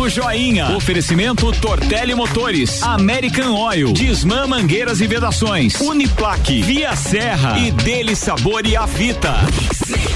Papo 0.00 0.08
Joinha. 0.08 0.74
Oferecimento 0.74 1.52
Tortelli 1.52 2.14
Motores, 2.14 2.82
American 2.82 3.54
Oil, 3.54 3.92
Disman 3.92 4.46
Mangueiras 4.46 5.02
e 5.02 5.06
Vedações, 5.06 5.78
Uniplaque, 5.78 6.62
Via 6.62 6.96
Serra 6.96 7.58
e 7.58 7.70
Dele 7.70 8.16
Sabor 8.16 8.66
e 8.66 8.76
Avita. 8.76 9.34
melhor 9.90 10.09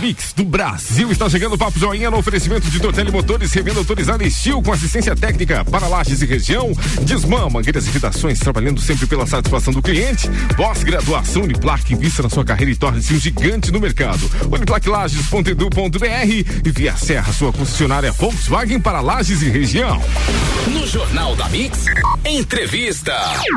mix 0.00 0.32
do 0.32 0.44
Brasil. 0.44 1.10
Está 1.10 1.28
chegando 1.28 1.54
o 1.54 1.58
Papo 1.58 1.78
Joinha 1.78 2.10
no 2.10 2.18
oferecimento 2.18 2.70
de 2.70 2.78
Tortelli 2.80 3.10
Motores, 3.10 3.52
revenda 3.52 3.78
autorizada 3.78 4.24
e 4.24 4.28
Estil 4.28 4.62
com 4.62 4.72
assistência 4.72 5.14
técnica 5.16 5.64
para 5.64 5.86
lajes 5.86 6.20
e 6.22 6.26
região. 6.26 6.72
Desmã, 7.02 7.48
mangueiras 7.48 7.86
e 7.86 7.90
fidações, 7.90 8.38
trabalhando 8.38 8.80
sempre 8.80 9.06
pela 9.06 9.26
satisfação 9.26 9.72
do 9.72 9.80
cliente. 9.80 10.28
Pós-graduação 10.56 11.42
Uniplac, 11.42 11.92
invista 11.92 12.22
na 12.22 12.28
sua 12.28 12.44
carreira 12.44 12.72
e 12.72 12.76
torne-se 12.76 13.14
um 13.14 13.18
gigante 13.18 13.70
no 13.70 13.80
mercado. 13.80 14.30
Uniplaclages.edu.br 14.50 16.06
e 16.64 16.70
via 16.70 16.96
Serra, 16.96 17.32
sua 17.32 17.52
concessionária 17.52 18.12
Volkswagen 18.12 18.80
para 18.80 19.00
lajes 19.00 19.42
e 19.42 19.48
região. 19.48 20.02
No 20.72 20.86
Jornal 20.86 21.34
da 21.36 21.48
Mix, 21.48 21.84
entrevista. 22.24 23.14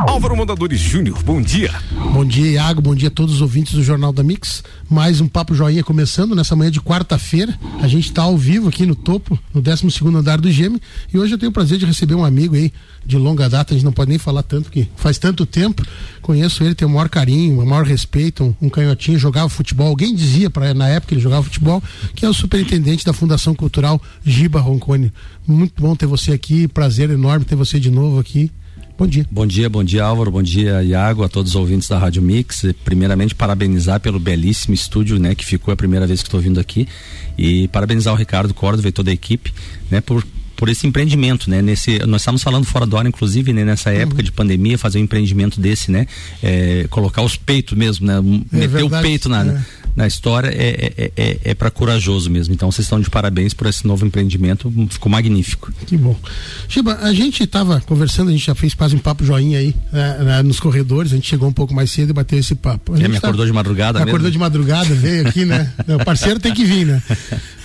Álvaro 0.08 0.35
Mondadores 0.35 0.80
Júnior, 0.80 1.21
bom 1.23 1.41
dia. 1.41 1.73
Bom 1.91 2.23
dia, 2.23 2.52
Iago, 2.52 2.81
bom 2.81 2.95
dia 2.95 3.08
a 3.08 3.11
todos 3.11 3.35
os 3.35 3.41
ouvintes 3.41 3.73
do 3.73 3.83
Jornal 3.83 4.13
da 4.13 4.23
Mix. 4.23 4.63
Mais 4.89 5.19
um 5.19 5.27
Papo 5.27 5.53
Joinha 5.53 5.83
começando 5.83 6.28
começando 6.29 6.35
nessa 6.35 6.55
manhã 6.55 6.71
de 6.71 6.81
quarta-feira. 6.81 7.57
A 7.81 7.88
gente 7.88 8.05
está 8.09 8.23
ao 8.23 8.38
vivo 8.38 8.69
aqui 8.69 8.85
no 8.85 8.95
topo, 8.95 9.38
no 9.53 9.61
12 9.61 9.89
segundo 9.91 10.17
andar 10.17 10.39
do 10.39 10.52
Gêmeo. 10.52 10.79
E 11.11 11.17
hoje 11.17 11.33
eu 11.33 11.38
tenho 11.38 11.49
o 11.49 11.53
prazer 11.53 11.77
de 11.77 11.85
receber 11.85 12.13
um 12.13 12.23
amigo 12.23 12.55
aí 12.55 12.71
de 13.05 13.17
longa 13.17 13.49
data. 13.49 13.73
A 13.73 13.75
gente 13.75 13.85
não 13.85 13.91
pode 13.91 14.09
nem 14.09 14.19
falar 14.19 14.43
tanto 14.43 14.69
que 14.69 14.88
faz 14.95 15.17
tanto 15.17 15.45
tempo. 15.45 15.83
Conheço 16.21 16.63
ele, 16.63 16.75
tenho 16.75 16.89
o 16.89 16.93
maior 16.93 17.09
carinho, 17.09 17.61
o 17.61 17.65
maior 17.65 17.85
respeito. 17.85 18.44
Um, 18.44 18.67
um 18.67 18.69
canhotinho, 18.69 19.17
jogava 19.17 19.50
futebol. 19.50 19.88
Alguém 19.88 20.13
dizia 20.13 20.50
para 20.50 20.73
na 20.73 20.88
época 20.88 21.09
que 21.09 21.13
ele 21.16 21.22
jogava 21.22 21.44
futebol, 21.44 21.81
que 22.16 22.25
é 22.25 22.30
o 22.30 22.33
superintendente 22.33 23.05
da 23.05 23.13
Fundação 23.13 23.55
Cultural 23.55 24.02
Giba 24.23 24.59
Roncone. 24.59 25.11
Muito 25.47 25.81
bom 25.81 25.95
ter 25.95 26.05
você 26.05 26.31
aqui. 26.31 26.67
Prazer 26.67 27.09
enorme 27.09 27.45
ter 27.45 27.55
você 27.55 27.80
de 27.80 27.89
novo 27.89 28.19
aqui. 28.19 28.52
Bom 29.00 29.08
dia. 29.08 29.25
Bom 29.31 29.47
dia, 29.47 29.69
bom 29.69 29.81
dia 29.81 30.03
Álvaro, 30.03 30.30
bom 30.30 30.44
dia 30.44 30.83
Iago, 30.83 31.23
a 31.23 31.30
todos 31.30 31.52
os 31.52 31.55
ouvintes 31.55 31.88
da 31.88 31.97
Rádio 31.97 32.22
Mix. 32.22 32.66
Primeiramente 32.83 33.33
parabenizar 33.33 33.97
pelo 34.02 34.19
belíssimo 34.19 34.73
estúdio, 34.73 35.17
né, 35.17 35.33
que 35.33 35.45
ficou 35.45 35.73
a 35.73 35.78
primeira 35.78 36.06
vez 36.06 36.22
que 36.22 36.28
estou 36.28 36.41
vindo 36.41 36.59
aqui 36.59 36.86
e 37.38 37.69
parabenizar 37.69 38.14
o 38.14 38.17
Ricardo 38.17 38.53
Córdova 38.53 38.89
e 38.89 38.91
toda 38.91 39.09
a 39.09 39.14
equipe, 39.14 39.53
né, 39.89 40.02
por 40.02 40.22
por 40.59 40.67
esse 40.67 40.86
empreendimento, 40.86 41.50
né? 41.50 41.61
Nesse, 41.61 42.00
nós 42.00 42.19
estamos 42.19 42.44
falando 42.44 42.66
fora 42.66 42.86
do 42.86 42.97
ar, 42.97 43.06
inclusive, 43.06 43.53
né? 43.53 43.64
Nessa 43.64 43.91
época 43.91 44.17
uhum. 44.17 44.25
de 44.25 44.31
pandemia, 44.33 44.78
fazer 44.78 45.00
um 45.00 45.03
empreendimento 45.03 45.58
desse, 45.58 45.89
né? 45.89 46.06
É, 46.44 46.86
colocar 46.89 47.22
os 47.22 47.38
peitos 47.38 47.78
mesmo, 47.78 48.06
né? 48.06 48.17
É 48.17 48.22
Meter 48.22 48.67
verdade, 48.67 48.86
o 48.86 49.02
peito 49.02 49.30
na, 49.30 49.45
é 49.45 49.61
na 50.00 50.08
história 50.08 50.47
é, 50.47 50.94
é, 50.97 51.11
é, 51.17 51.38
é 51.44 51.53
para 51.53 51.69
corajoso 51.69 52.30
mesmo. 52.31 52.53
Então 52.53 52.72
vocês 52.72 52.86
estão 52.86 53.02
de 53.02 53.09
parabéns 53.09 53.53
por 53.53 53.67
esse 53.67 53.86
novo 53.86 54.06
empreendimento, 54.06 54.72
ficou 54.89 55.11
magnífico. 55.11 55.73
Que 55.86 55.97
bom. 55.97 56.16
Chiba, 56.69 56.97
a 57.02 57.14
gente 57.14 57.44
estava 57.44 57.81
conversando, 57.81 58.30
a 58.30 58.31
gente 58.31 58.45
já 58.45 58.56
fez 58.56 58.73
quase 58.73 58.95
um 58.95 59.00
papo 59.00 59.25
joinha 59.25 59.59
aí 59.59 59.75
né, 59.91 60.17
né, 60.19 60.41
nos 60.41 60.58
corredores, 60.58 61.11
a 61.11 61.16
gente 61.16 61.28
chegou 61.28 61.50
um 61.50 61.53
pouco 61.53 61.73
mais 61.73 61.91
cedo 61.91 62.11
e 62.11 62.14
bateu 62.14 62.39
esse 62.39 62.56
papo. 62.56 62.94
A 62.94 63.00
é, 63.00 63.09
me 63.09 63.17
acordou 63.17 63.41
tá, 63.41 63.47
de 63.47 63.52
madrugada 63.52 64.00
Acordou 64.00 64.19
mesmo? 64.19 64.31
de 64.31 64.38
madrugada, 64.38 64.95
veio 64.95 65.28
aqui, 65.28 65.44
né? 65.44 65.69
o 66.00 66.06
parceiro 66.06 66.39
tem 66.39 66.53
que 66.53 66.63
vir, 66.63 66.86
né? 66.86 67.03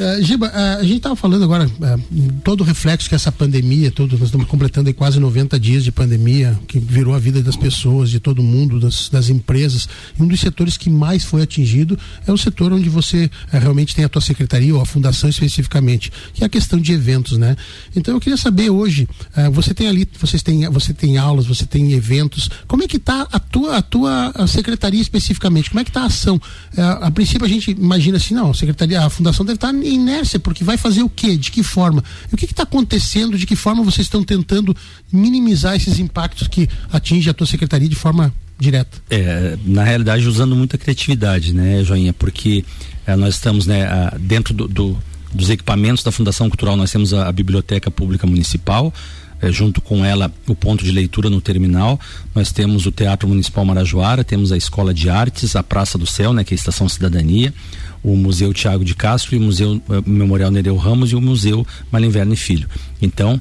Uh, 0.01 0.25
Giba, 0.25 0.49
uh, 0.49 0.81
a 0.81 0.83
gente 0.83 0.97
estava 0.97 1.15
falando 1.15 1.45
agora, 1.45 1.67
uh, 1.67 2.33
todo 2.43 2.63
o 2.63 2.65
reflexo 2.65 3.09
que 3.09 3.15
essa 3.15 3.31
pandemia, 3.31 3.93
todo, 3.93 4.19
nós 4.19 4.27
estamos 4.27 4.49
completando 4.49 4.89
aí 4.89 4.95
quase 4.95 5.21
90 5.21 5.59
dias 5.61 5.85
de 5.85 5.93
pandemia, 5.93 6.59
que 6.67 6.81
virou 6.81 7.15
a 7.15 7.19
vida 7.21 7.41
das 7.41 7.55
pessoas, 7.55 8.11
de 8.11 8.19
todo 8.19 8.43
mundo, 8.43 8.81
das, 8.81 9.09
das 9.09 9.29
empresas. 9.29 9.89
E 10.19 10.23
um 10.23 10.27
dos 10.27 10.41
setores 10.41 10.77
que 10.77 10.91
mais 10.91 11.23
foi 11.23 11.43
atingido 11.43 11.97
é 12.27 12.33
o 12.33 12.37
setor 12.37 12.73
onde 12.73 12.89
você 12.89 13.31
é, 13.53 13.59
realmente 13.59 13.95
tem 13.95 14.05
a 14.05 14.09
tua 14.09 14.23
secretaria 14.23 14.75
ou 14.75 14.81
a 14.81 14.87
fundação 14.87 15.29
especificamente, 15.29 16.13
que 16.33 16.43
é 16.43 16.47
a 16.47 16.49
questão 16.49 16.81
de 16.81 16.93
eventos, 16.93 17.39
né? 17.39 17.57
Então 17.95 18.15
eu 18.15 18.21
queria 18.21 18.37
saber 18.37 18.71
hoje, 18.71 19.09
uh, 19.37 19.51
você 19.51 19.75
tem 19.75 19.89
ali, 19.89 20.09
vocês 20.19 20.43
têm, 20.43 20.69
você 20.69 20.93
tem 20.93 21.19
aulas, 21.19 21.47
você 21.47 21.67
tem 21.67 21.93
eventos, 21.93 22.49
como 22.67 22.83
é 22.83 22.89
que 22.89 22.97
está 22.97 23.27
a 23.31 23.39
tua, 23.39 23.79
a 23.79 23.83
tua 23.83 24.33
a 24.35 24.47
secretaria 24.47 25.01
especificamente? 25.01 25.71
Como 25.71 25.81
é 25.81 25.85
que 25.85 25.91
está 25.91 26.03
a 26.03 26.07
ação? 26.07 26.37
Uh, 26.37 26.81
a 27.03 27.11
princípio 27.11 27.45
a 27.45 27.49
gente 27.49 27.71
imagina 27.71 28.17
assim, 28.17 28.35
não, 28.35 28.51
a 28.51 28.55
secretaria, 28.55 29.01
a 29.01 29.11
fundação 29.11 29.45
deve 29.45 29.57
estar 29.57 29.73
tá 29.73 29.79
inércia, 29.79 30.39
porque 30.39 30.65
vai 30.65 30.77
fazer 30.77 31.03
o 31.03 31.09
quê? 31.09 31.37
De 31.37 31.51
que 31.51 31.63
forma? 31.63 32.03
E 32.31 32.35
o 32.35 32.39
que 32.39 32.47
está 32.47 32.63
acontecendo? 32.63 33.39
De 33.39 33.47
que 33.47 33.57
forma 33.57 33.83
vocês 33.83 34.07
estão 34.07 34.23
tentando 34.23 34.77
minimizar 35.13 35.77
esses 35.77 35.99
impactos 35.99 36.49
que 36.49 36.69
atinge 36.93 37.29
a 37.31 37.35
tua 37.35 37.47
secretaria 37.47 37.89
de 37.89 37.95
forma 37.95 38.33
direta. 38.59 38.99
É, 39.11 39.57
na 39.65 39.85
realidade, 39.85 40.27
usando 40.27 40.55
muita 40.55 40.79
criatividade, 40.79 41.53
né, 41.53 41.83
Joinha? 41.85 42.13
Porque 42.13 42.65
é, 43.07 43.17
nós 43.17 43.35
estamos, 43.35 43.67
né, 43.67 43.85
a, 43.85 44.17
dentro 44.19 44.55
do, 44.55 44.69
do, 44.69 44.99
dos 45.33 45.51
equipamentos 45.51 46.03
da 46.03 46.13
Fundação 46.13 46.49
Cultural, 46.49 46.77
nós 46.77 46.91
temos 46.91 47.13
a, 47.13 47.29
a 47.29 47.33
Biblioteca 47.33 47.91
Pública 47.91 48.27
Municipal, 48.27 48.93
é, 49.43 49.51
junto 49.51 49.81
com 49.81 50.05
ela 50.05 50.33
o 50.47 50.55
ponto 50.55 50.85
de 50.85 50.91
leitura 50.91 51.29
no 51.29 51.41
terminal. 51.41 51.99
Nós 52.35 52.53
temos 52.53 52.87
o 52.87 52.93
Teatro 52.93 53.29
Municipal 53.29 53.65
Marajoara, 53.65 54.25
temos 54.25 54.53
a 54.53 54.57
Escola 54.57 54.95
de 54.95 55.11
Artes, 55.11 55.57
a 55.57 55.63
Praça 55.63 55.99
do 55.99 56.07
Céu, 56.07 56.33
né, 56.33 56.45
que 56.45 56.55
é 56.55 56.57
a 56.57 56.59
Estação 56.59 56.89
Cidadania, 56.89 57.53
o 58.03 58.17
Museu 58.17 58.53
Tiago 58.53 58.85
de 58.85 58.95
Castro 58.95 59.37
o 59.37 59.41
Museu 59.41 59.83
uh, 59.89 60.09
Memorial 60.09 60.51
Nereu 60.51 60.77
Ramos 60.77 61.11
e 61.11 61.17
o 61.17 61.21
Museu 61.21 61.67
Malinverno 61.91 62.35
e 62.35 62.37
Filho. 62.37 62.69
Então, 63.03 63.41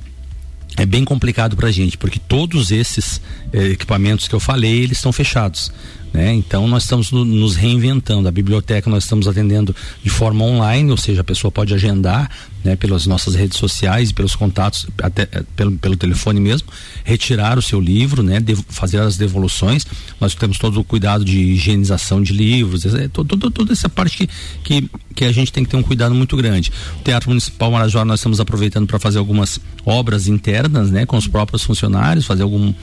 é 0.77 0.85
bem 0.85 1.03
complicado 1.03 1.55
para 1.55 1.67
a 1.67 1.71
gente, 1.71 1.97
porque 1.97 2.19
todos 2.19 2.71
esses 2.71 3.21
eh, 3.51 3.67
equipamentos 3.67 4.27
que 4.27 4.33
eu 4.33 4.39
falei, 4.39 4.83
eles 4.83 4.97
estão 4.97 5.11
fechados. 5.11 5.71
Né? 6.13 6.33
Então 6.33 6.67
nós 6.67 6.83
estamos 6.83 7.11
no, 7.11 7.25
nos 7.25 7.55
reinventando. 7.55 8.27
A 8.27 8.31
biblioteca 8.31 8.89
nós 8.89 9.03
estamos 9.03 9.27
atendendo 9.27 9.75
de 10.03 10.09
forma 10.09 10.45
online, 10.45 10.91
ou 10.91 10.97
seja, 10.97 11.21
a 11.21 11.23
pessoa 11.23 11.51
pode 11.51 11.73
agendar 11.73 12.29
né, 12.63 12.75
pelas 12.75 13.05
nossas 13.05 13.35
redes 13.35 13.57
sociais, 13.57 14.11
pelos 14.11 14.35
contatos, 14.35 14.87
até 15.01 15.23
eh, 15.31 15.43
pelo, 15.55 15.73
pelo 15.73 15.97
telefone 15.97 16.39
mesmo, 16.39 16.67
retirar 17.03 17.57
o 17.57 17.61
seu 17.61 17.79
livro, 17.79 18.23
né, 18.23 18.39
de, 18.39 18.55
fazer 18.69 18.99
as 18.99 19.17
devoluções. 19.17 19.85
Nós 20.19 20.33
temos 20.33 20.57
todo 20.57 20.79
o 20.79 20.83
cuidado 20.83 21.25
de 21.25 21.37
higienização 21.37 22.21
de 22.21 22.33
livros, 22.33 22.85
é, 22.85 23.07
todo, 23.07 23.37
todo, 23.37 23.51
toda 23.51 23.73
essa 23.73 23.89
parte 23.89 24.17
que, 24.17 24.29
que, 24.63 24.89
que, 25.15 25.25
a 25.25 25.31
gente 25.31 25.51
tem 25.51 25.63
que 25.63 25.69
ter 25.69 25.77
um 25.77 25.83
cuidado 25.83 26.15
muito 26.15 26.37
grande. 26.37 26.71
O 26.99 27.03
Teatro 27.03 27.29
Municipal 27.29 27.71
Marajó 27.71 28.05
nós 28.05 28.19
estamos 28.19 28.39
aproveitando 28.39 28.87
para 28.87 28.99
fazer 28.99 29.19
algumas 29.19 29.59
obras 29.85 30.27
internas, 30.27 30.89
né, 30.89 31.05
com 31.05 31.17
os 31.17 31.27
próprios 31.27 31.63
funcionários, 31.63 32.25
fazer 32.25 32.43
algum 32.43 32.73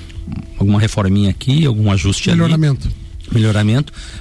alguma 0.58 0.78
reforminha 0.78 1.30
aqui, 1.30 1.64
algum 1.64 1.90
ajuste 1.90 2.28
Melhoramento. 2.28 2.54
ali 2.54 2.60
melhoramento. 2.60 3.10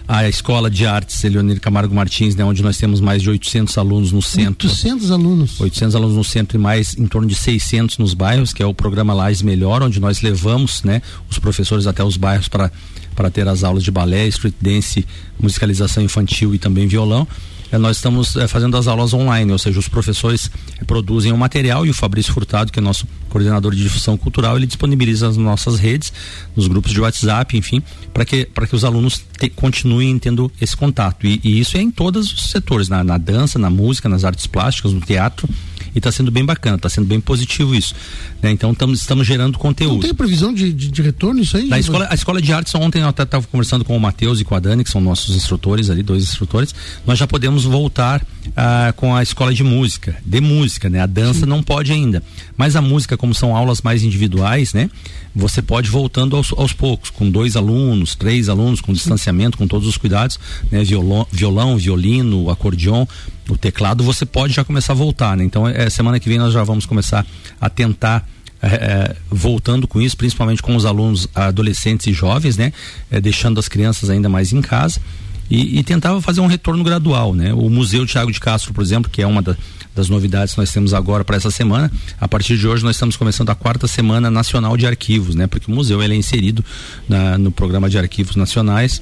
A 0.08 0.28
escola 0.28 0.70
de 0.70 0.86
artes 0.86 1.24
Eleonir 1.24 1.60
Camargo 1.60 1.94
Martins, 1.94 2.36
né, 2.36 2.44
onde 2.44 2.62
nós 2.62 2.78
temos 2.78 3.00
mais 3.00 3.22
de 3.22 3.30
800 3.30 3.78
alunos 3.78 4.12
no 4.12 4.22
centro. 4.22 4.68
800 4.68 5.12
alunos. 5.12 5.60
800 5.60 5.96
alunos 5.96 6.16
no 6.16 6.24
centro 6.24 6.58
e 6.58 6.62
mais 6.62 6.98
em 6.98 7.08
torno 7.08 7.28
de 7.28 7.36
600 7.36 7.98
nos 7.98 8.14
bairros, 8.14 8.54
que 8.54 8.62
é 8.62 8.66
o 8.66 8.74
programa 8.74 9.14
Lais 9.14 9.42
Melhor, 9.42 9.82
onde 9.84 10.00
nós 10.00 10.22
levamos, 10.22 10.84
né, 10.84 11.02
os 11.30 11.40
professores 11.40 11.88
até 11.88 12.04
os 12.04 12.18
bairros 12.18 12.48
para 12.48 12.72
para 13.16 13.30
ter 13.30 13.46
as 13.50 13.66
aulas 13.66 13.84
de 13.84 13.92
balé, 13.92 14.28
street 14.28 14.54
dance, 14.62 15.06
musicalização 15.38 16.02
infantil 16.02 16.56
e 16.56 16.58
também 16.58 16.88
violão 16.88 17.28
nós 17.78 17.98
estamos 17.98 18.36
é, 18.36 18.48
fazendo 18.48 18.76
as 18.78 18.88
aulas 18.88 19.14
online, 19.14 19.52
ou 19.52 19.58
seja, 19.58 19.80
os 19.80 19.88
professores 19.88 20.50
é, 20.80 20.84
produzem 20.84 21.32
o 21.32 21.38
material 21.38 21.86
e 21.86 21.90
o 21.90 21.94
Fabrício 21.94 22.34
Furtado, 22.34 22.72
que 22.72 22.80
é 22.80 22.82
nosso 22.82 23.08
coordenador 23.30 23.76
de 23.76 23.84
difusão 23.84 24.18
cultural, 24.18 24.58
ele 24.58 24.66
disponibiliza 24.66 25.28
nas 25.28 25.38
nossas 25.38 25.78
redes, 25.78 26.12
nos 26.56 26.68
grupos 26.68 26.92
de 26.92 27.00
WhatsApp, 27.00 27.56
enfim, 27.56 27.82
para 28.14 28.26
que, 28.26 28.46
que 28.46 28.76
os 28.76 28.84
alunos 28.84 29.24
te, 29.38 29.50
continuem 29.50 30.18
tendo 30.18 30.52
esse 30.60 30.76
contato. 30.76 31.28
E, 31.28 31.40
e, 31.44 31.60
isso 31.60 31.78
é 31.78 31.82
em 31.82 31.92
todos 31.92 32.34
os 32.34 32.50
setores, 32.50 32.90
na, 32.90 33.04
na 33.04 33.18
dança, 33.18 33.60
na 33.60 33.70
música, 33.70 34.10
nas 34.10 34.24
artes 34.24 34.48
plásticas, 34.48 34.92
no 34.92 35.02
teatro 35.02 35.48
e 35.94 35.98
está 36.00 36.12
sendo 36.12 36.32
bem 36.32 36.46
bacana, 36.46 36.76
está 36.76 36.90
sendo 36.90 37.08
bem 37.08 37.20
positivo 37.20 37.76
isso. 37.76 37.94
Né? 38.42 38.52
Então 38.52 38.74
tamo, 38.74 38.94
estamos 38.94 39.26
gerando 39.26 39.58
conteúdo. 39.58 39.94
Não 39.94 40.02
tem 40.02 40.14
previsão 40.14 40.54
de, 40.54 40.72
de, 40.72 40.90
de 40.90 41.02
retorno 41.02 41.42
isso 41.42 41.58
aí? 41.58 41.68
Na 41.68 41.80
escola, 41.80 42.08
a 42.10 42.16
escola 42.16 42.42
de 42.42 42.54
artes, 42.54 42.74
ontem 42.76 43.02
eu 43.02 43.08
até 43.08 43.24
estava 43.24 43.46
conversando 43.48 43.84
com 43.84 43.96
o 43.96 44.00
Matheus 44.00 44.40
e 44.40 44.44
com 44.44 44.56
a 44.56 44.60
Dani, 44.60 44.84
que 44.84 44.90
são 44.90 45.02
nossos 45.02 45.36
instrutores 45.36 45.90
ali, 45.90 46.04
dois 46.04 46.24
instrutores, 46.24 46.74
nós 47.06 47.18
já 47.18 47.28
podemos 47.28 47.64
voltar 47.64 48.26
ah, 48.56 48.94
com 48.96 49.16
a 49.16 49.24
escola 49.24 49.54
de 49.54 49.64
música, 49.64 50.16
de 50.26 50.42
música, 50.42 50.90
né? 50.90 51.02
A 51.02 51.06
dança 51.06 51.42
Sim. 51.42 51.46
não 51.46 51.62
pode 51.64 51.92
ainda. 51.92 52.24
Mas 52.58 52.76
a 52.76 52.82
música, 52.82 53.18
como 53.18 53.34
são 53.34 53.56
aulas 53.56 53.82
mais 53.82 54.04
individuais, 54.04 54.74
né? 54.74 54.90
Você 55.36 55.62
pode 55.62 55.90
voltando 55.90 56.36
aos, 56.36 56.52
aos 56.54 56.74
poucos, 56.74 57.10
com 57.10 57.30
dois 57.30 57.56
alunos, 57.56 58.16
três 58.16 58.50
alunos, 58.50 58.82
com 58.82 58.92
distanciamento, 58.92 59.58
com 59.58 59.68
todos 59.68 59.88
os 59.88 59.98
cuidados, 59.98 60.40
né? 60.72 60.84
Violão, 60.84 61.28
violão 61.32 61.78
violino, 61.78 62.50
acordeon, 62.50 63.06
o 63.48 63.58
teclado, 63.58 64.04
você 64.04 64.26
pode 64.26 64.54
já 64.54 64.64
começar 64.64 64.94
a 64.94 64.96
voltar, 64.96 65.38
né? 65.38 65.44
Então, 65.44 65.68
é, 65.68 65.90
semana 65.90 66.20
que 66.20 66.28
vem 66.28 66.38
nós 66.38 66.54
já 66.54 66.64
vamos 66.64 66.86
começar 66.86 67.26
a 67.60 67.70
tentar 67.70 68.28
é, 68.62 68.68
é, 68.68 69.16
voltando 69.30 69.88
com 69.88 70.02
isso, 70.02 70.18
principalmente 70.18 70.62
com 70.62 70.76
os 70.76 70.86
alunos 70.86 71.28
adolescentes 71.34 72.08
e 72.08 72.14
jovens, 72.14 72.58
né? 72.58 72.74
É, 73.10 73.22
deixando 73.22 73.60
as 73.60 73.68
crianças 73.68 74.10
ainda 74.10 74.28
mais 74.28 74.52
em 74.52 74.62
casa 74.62 75.00
e, 75.50 75.80
e 75.80 75.84
tentava 75.84 76.22
fazer 76.22 76.42
um 76.42 76.48
retorno 76.48 76.84
gradual, 76.84 77.34
né? 77.34 77.54
O 77.54 77.70
Museu 77.70 78.06
Tiago 78.06 78.32
de 78.32 78.40
Castro, 78.40 78.74
por 78.74 78.84
exemplo, 78.84 79.10
que 79.10 79.22
é 79.22 79.28
uma 79.28 79.42
da, 79.42 79.58
das 79.96 80.10
novidades 80.10 80.54
que 80.54 80.60
nós 80.60 80.72
temos 80.72 80.94
agora 80.94 81.24
para 81.24 81.38
essa 81.38 81.52
semana, 81.52 81.92
a 82.20 82.28
partir 82.28 82.58
de 82.58 82.68
hoje 82.68 82.84
nós 82.84 82.96
estamos 82.96 83.18
começando 83.18 83.50
a 83.50 83.56
quarta 83.56 83.88
semana 83.88 84.30
nacional 84.30 84.78
de 84.78 84.86
arquivos, 84.86 85.36
né? 85.36 85.48
Porque 85.48 85.72
o 85.72 85.76
museu 85.76 86.02
ele 86.02 86.14
é 86.14 86.18
inserido 86.18 86.64
na, 87.08 87.38
no 87.38 87.52
programa 87.52 87.90
de 87.90 87.98
arquivos 87.98 88.36
nacionais 88.36 89.02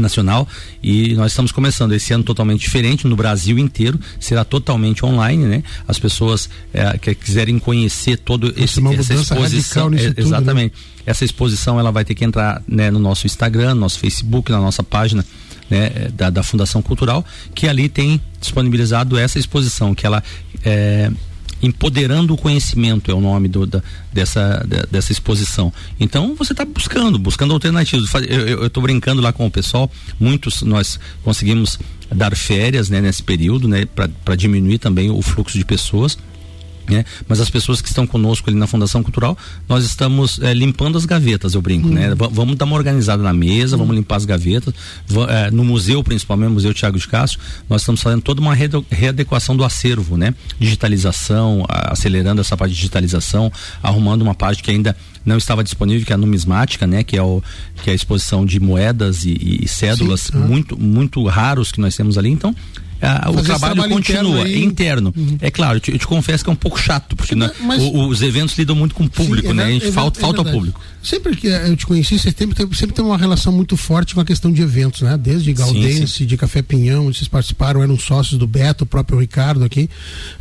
nacional 0.00 0.46
e 0.82 1.14
nós 1.14 1.32
estamos 1.32 1.50
começando 1.52 1.92
esse 1.92 2.12
ano 2.12 2.22
totalmente 2.22 2.60
diferente 2.60 3.06
no 3.06 3.16
Brasil 3.16 3.58
inteiro 3.58 3.98
será 4.20 4.44
totalmente 4.44 5.06
online 5.06 5.44
né 5.46 5.62
as 5.88 5.98
pessoas 5.98 6.50
é, 6.72 6.98
que 6.98 7.14
quiserem 7.14 7.58
conhecer 7.58 8.18
todo 8.18 8.52
esse 8.56 8.78
essa 8.94 9.14
exposição 9.14 9.90
é, 9.94 10.12
exatamente 10.16 10.72
tudo, 10.72 10.82
né? 10.82 11.02
essa 11.06 11.24
exposição 11.24 11.80
ela 11.80 11.90
vai 11.90 12.04
ter 12.04 12.14
que 12.14 12.26
entrar 12.26 12.62
né, 12.68 12.90
no 12.90 12.98
nosso 12.98 13.26
Instagram 13.26 13.74
no 13.74 13.80
nosso 13.80 13.98
Facebook 13.98 14.50
na 14.50 14.60
nossa 14.60 14.82
página 14.82 15.24
né, 15.70 16.08
da, 16.12 16.30
da 16.30 16.42
Fundação 16.42 16.82
Cultural 16.82 17.24
que 17.54 17.68
ali 17.68 17.88
tem 17.88 18.20
disponibilizado 18.40 19.18
essa 19.18 19.38
exposição 19.38 19.94
que 19.94 20.06
ela 20.06 20.22
é, 20.64 21.10
empoderando 21.62 22.34
o 22.34 22.36
conhecimento 22.36 23.10
é 23.10 23.14
o 23.14 23.20
nome 23.20 23.48
do, 23.48 23.66
da, 23.66 23.82
dessa, 24.12 24.64
dessa 24.90 25.12
exposição. 25.12 25.72
Então 25.98 26.34
você 26.34 26.52
está 26.52 26.64
buscando, 26.64 27.18
buscando 27.18 27.54
alternativas. 27.54 28.10
Eu 28.28 28.66
estou 28.66 28.82
brincando 28.82 29.22
lá 29.22 29.32
com 29.32 29.46
o 29.46 29.50
pessoal, 29.50 29.90
muitos 30.20 30.62
nós 30.62 30.98
conseguimos 31.22 31.78
dar 32.14 32.36
férias 32.36 32.88
né, 32.88 33.00
nesse 33.00 33.22
período, 33.22 33.66
né, 33.68 33.84
para 33.86 34.36
diminuir 34.36 34.78
também 34.78 35.10
o 35.10 35.20
fluxo 35.22 35.58
de 35.58 35.64
pessoas. 35.64 36.18
Né? 36.88 37.04
Mas 37.28 37.40
as 37.40 37.50
pessoas 37.50 37.80
que 37.80 37.88
estão 37.88 38.06
conosco 38.06 38.48
ali 38.48 38.58
na 38.58 38.66
Fundação 38.66 39.02
Cultural, 39.02 39.36
nós 39.68 39.84
estamos 39.84 40.40
é, 40.40 40.54
limpando 40.54 40.96
as 40.96 41.04
gavetas, 41.04 41.54
eu 41.54 41.62
brinco, 41.62 41.88
né? 41.88 42.10
Uhum. 42.10 42.28
vamos 42.30 42.56
dar 42.56 42.64
uma 42.64 42.76
organizada 42.76 43.22
na 43.22 43.32
mesa, 43.32 43.74
uhum. 43.76 43.82
vamos 43.82 43.96
limpar 43.96 44.16
as 44.16 44.24
gavetas. 44.24 44.74
É, 45.28 45.50
no 45.50 45.64
museu, 45.64 46.02
principalmente, 46.02 46.50
Museu 46.50 46.72
Tiago 46.72 46.98
de 46.98 47.06
Castro, 47.08 47.40
nós 47.68 47.82
estamos 47.82 48.00
fazendo 48.00 48.22
toda 48.22 48.40
uma 48.40 48.54
readequação 48.54 49.56
do 49.56 49.64
acervo, 49.64 50.16
né? 50.16 50.34
Digitalização, 50.58 51.64
acelerando 51.68 52.40
essa 52.40 52.56
parte 52.56 52.70
de 52.70 52.76
digitalização, 52.76 53.52
arrumando 53.82 54.22
uma 54.22 54.34
parte 54.34 54.62
que 54.62 54.70
ainda 54.70 54.96
não 55.24 55.36
estava 55.36 55.64
disponível, 55.64 56.06
que 56.06 56.12
é 56.12 56.14
a 56.14 56.18
numismática, 56.18 56.86
né? 56.86 57.02
Que 57.02 57.16
é, 57.16 57.22
o, 57.22 57.42
que 57.82 57.90
é 57.90 57.92
a 57.92 57.96
exposição 57.96 58.46
de 58.46 58.60
moedas 58.60 59.24
e, 59.24 59.62
e 59.62 59.68
cédulas 59.68 60.30
Sim, 60.32 60.38
muito, 60.38 60.80
muito 60.80 61.24
raros 61.26 61.72
que 61.72 61.80
nós 61.80 61.96
temos 61.96 62.16
ali. 62.16 62.30
Então, 62.30 62.54
ah, 63.00 63.30
o 63.30 63.42
trabalho, 63.42 63.74
trabalho, 63.74 63.94
continua 63.94 64.40
interno. 64.48 64.64
interno. 64.64 65.14
Uhum. 65.16 65.38
É 65.40 65.50
claro, 65.50 65.76
eu 65.76 65.80
te, 65.80 65.92
eu 65.92 65.98
te, 65.98 66.06
confesso 66.06 66.42
que 66.42 66.50
é 66.50 66.52
um 66.52 66.56
pouco 66.56 66.80
chato, 66.80 67.14
porque 67.14 67.34
Sim, 67.34 67.48
mas, 67.60 67.82
o, 67.82 68.08
os 68.08 68.22
eventos 68.22 68.56
lidam 68.56 68.74
muito 68.74 68.94
com 68.94 69.04
o 69.04 69.10
público, 69.10 69.48
Sim, 69.48 69.54
né? 69.54 69.64
É, 69.64 69.66
a 69.66 69.70
gente 69.70 69.86
é, 69.86 69.92
falta, 69.92 70.20
falta 70.20 70.40
ao 70.40 70.44
público. 70.44 70.80
Sempre 71.02 71.36
que 71.36 71.46
eu 71.46 71.76
te 71.76 71.86
conheci, 71.86 72.18
você 72.18 72.34
sempre, 72.36 72.76
sempre 72.76 72.94
tem 72.94 73.04
uma 73.04 73.18
relação 73.18 73.52
muito 73.52 73.76
forte 73.76 74.14
com 74.14 74.20
a 74.20 74.24
questão 74.24 74.50
de 74.52 74.62
eventos, 74.62 75.02
né? 75.02 75.16
Desde 75.16 75.52
Galdense, 75.52 76.24
de 76.24 76.36
Café 76.36 76.62
Pinhão, 76.62 77.12
vocês 77.12 77.28
participaram, 77.28 77.82
eram 77.82 77.98
sócios 77.98 78.38
do 78.38 78.46
Beto, 78.46 78.84
o 78.84 78.86
próprio 78.86 79.18
Ricardo 79.18 79.64
aqui. 79.64 79.90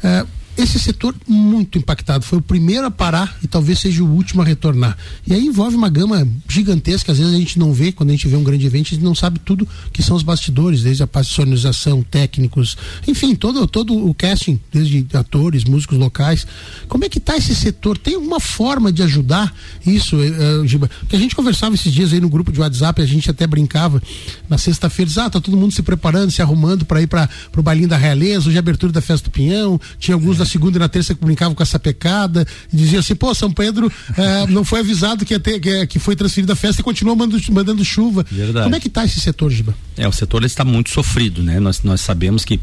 É, 0.03 0.25
esse 0.57 0.79
setor 0.79 1.15
muito 1.27 1.77
impactado. 1.77 2.23
Foi 2.23 2.39
o 2.39 2.41
primeiro 2.41 2.85
a 2.85 2.91
parar 2.91 3.37
e 3.43 3.47
talvez 3.47 3.79
seja 3.79 4.03
o 4.03 4.07
último 4.07 4.41
a 4.41 4.45
retornar. 4.45 4.97
E 5.27 5.33
aí 5.33 5.45
envolve 5.45 5.75
uma 5.75 5.89
gama 5.89 6.27
gigantesca, 6.47 7.11
às 7.11 7.17
vezes 7.17 7.33
a 7.33 7.37
gente 7.37 7.59
não 7.59 7.73
vê, 7.73 7.91
quando 7.91 8.09
a 8.09 8.13
gente 8.13 8.27
vê 8.27 8.35
um 8.35 8.43
grande 8.43 8.65
evento, 8.65 8.87
a 8.87 8.89
gente 8.95 9.03
não 9.03 9.15
sabe 9.15 9.39
tudo 9.39 9.67
que 9.91 10.01
são 10.01 10.15
os 10.15 10.23
bastidores, 10.23 10.83
desde 10.83 11.03
a 11.03 11.23
sonorização, 11.23 12.03
técnicos, 12.03 12.77
enfim, 13.07 13.35
todo, 13.35 13.67
todo 13.67 14.07
o 14.07 14.13
casting, 14.13 14.59
desde 14.71 15.05
atores, 15.13 15.63
músicos 15.63 15.97
locais. 15.97 16.47
Como 16.87 17.03
é 17.03 17.09
que 17.09 17.17
está 17.17 17.35
esse 17.35 17.55
setor? 17.55 17.97
Tem 17.97 18.15
alguma 18.15 18.39
forma 18.39 18.91
de 18.91 19.03
ajudar 19.03 19.53
isso, 19.85 20.15
uh, 20.15 20.67
Giba? 20.67 20.89
Porque 20.99 21.15
a 21.15 21.19
gente 21.19 21.35
conversava 21.35 21.75
esses 21.75 21.91
dias 21.91 22.13
aí 22.13 22.19
no 22.19 22.29
grupo 22.29 22.51
de 22.51 22.59
WhatsApp, 22.59 23.01
a 23.01 23.05
gente 23.05 23.29
até 23.29 23.45
brincava 23.45 24.01
na 24.49 24.57
sexta-feira, 24.57 25.11
ah, 25.17 25.29
tá 25.29 25.41
todo 25.41 25.55
mundo 25.57 25.73
se 25.73 25.83
preparando, 25.83 26.31
se 26.31 26.41
arrumando 26.41 26.85
para 26.85 27.01
ir 27.01 27.07
para 27.07 27.29
o 27.55 27.61
bailinho 27.61 27.87
da 27.87 27.97
Realeza, 27.97 28.47
hoje 28.47 28.57
é 28.57 28.59
abertura 28.59 28.91
da 28.91 29.01
Festa 29.01 29.29
do 29.29 29.31
Pinhão, 29.31 29.79
tinha 29.99 30.15
alguns 30.15 30.35
é. 30.35 30.39
da 30.39 30.44
na 30.45 30.51
segunda 30.51 30.77
e 30.77 30.79
na 30.79 30.87
terça 30.87 31.15
que 31.15 31.25
brincavam 31.25 31.55
com 31.55 31.63
essa 31.63 31.79
pecada, 31.79 32.47
e 32.71 32.77
diziam 32.77 32.99
assim, 32.99 33.15
pô, 33.15 33.33
São 33.33 33.51
Pedro 33.51 33.91
eh, 34.15 34.47
não 34.47 34.63
foi 34.63 34.79
avisado 34.79 35.25
que, 35.25 35.33
ia 35.33 35.39
ter, 35.39 35.59
que, 35.59 35.87
que 35.87 35.99
foi 35.99 36.15
transferido 36.15 36.53
a 36.53 36.55
festa 36.55 36.81
e 36.81 36.83
continua 36.83 37.15
mandando, 37.15 37.43
mandando 37.51 37.83
chuva. 37.83 38.25
Verdade. 38.31 38.63
Como 38.63 38.75
é 38.75 38.79
que 38.79 38.87
está 38.87 39.03
esse 39.03 39.19
setor, 39.19 39.51
Giba? 39.51 39.75
É, 39.97 40.07
o 40.07 40.11
setor 40.11 40.43
está 40.43 40.63
muito 40.63 40.91
sofrido, 40.91 41.43
né? 41.43 41.59
Nós, 41.59 41.81
nós 41.83 42.01
sabemos 42.01 42.45
que 42.45 42.59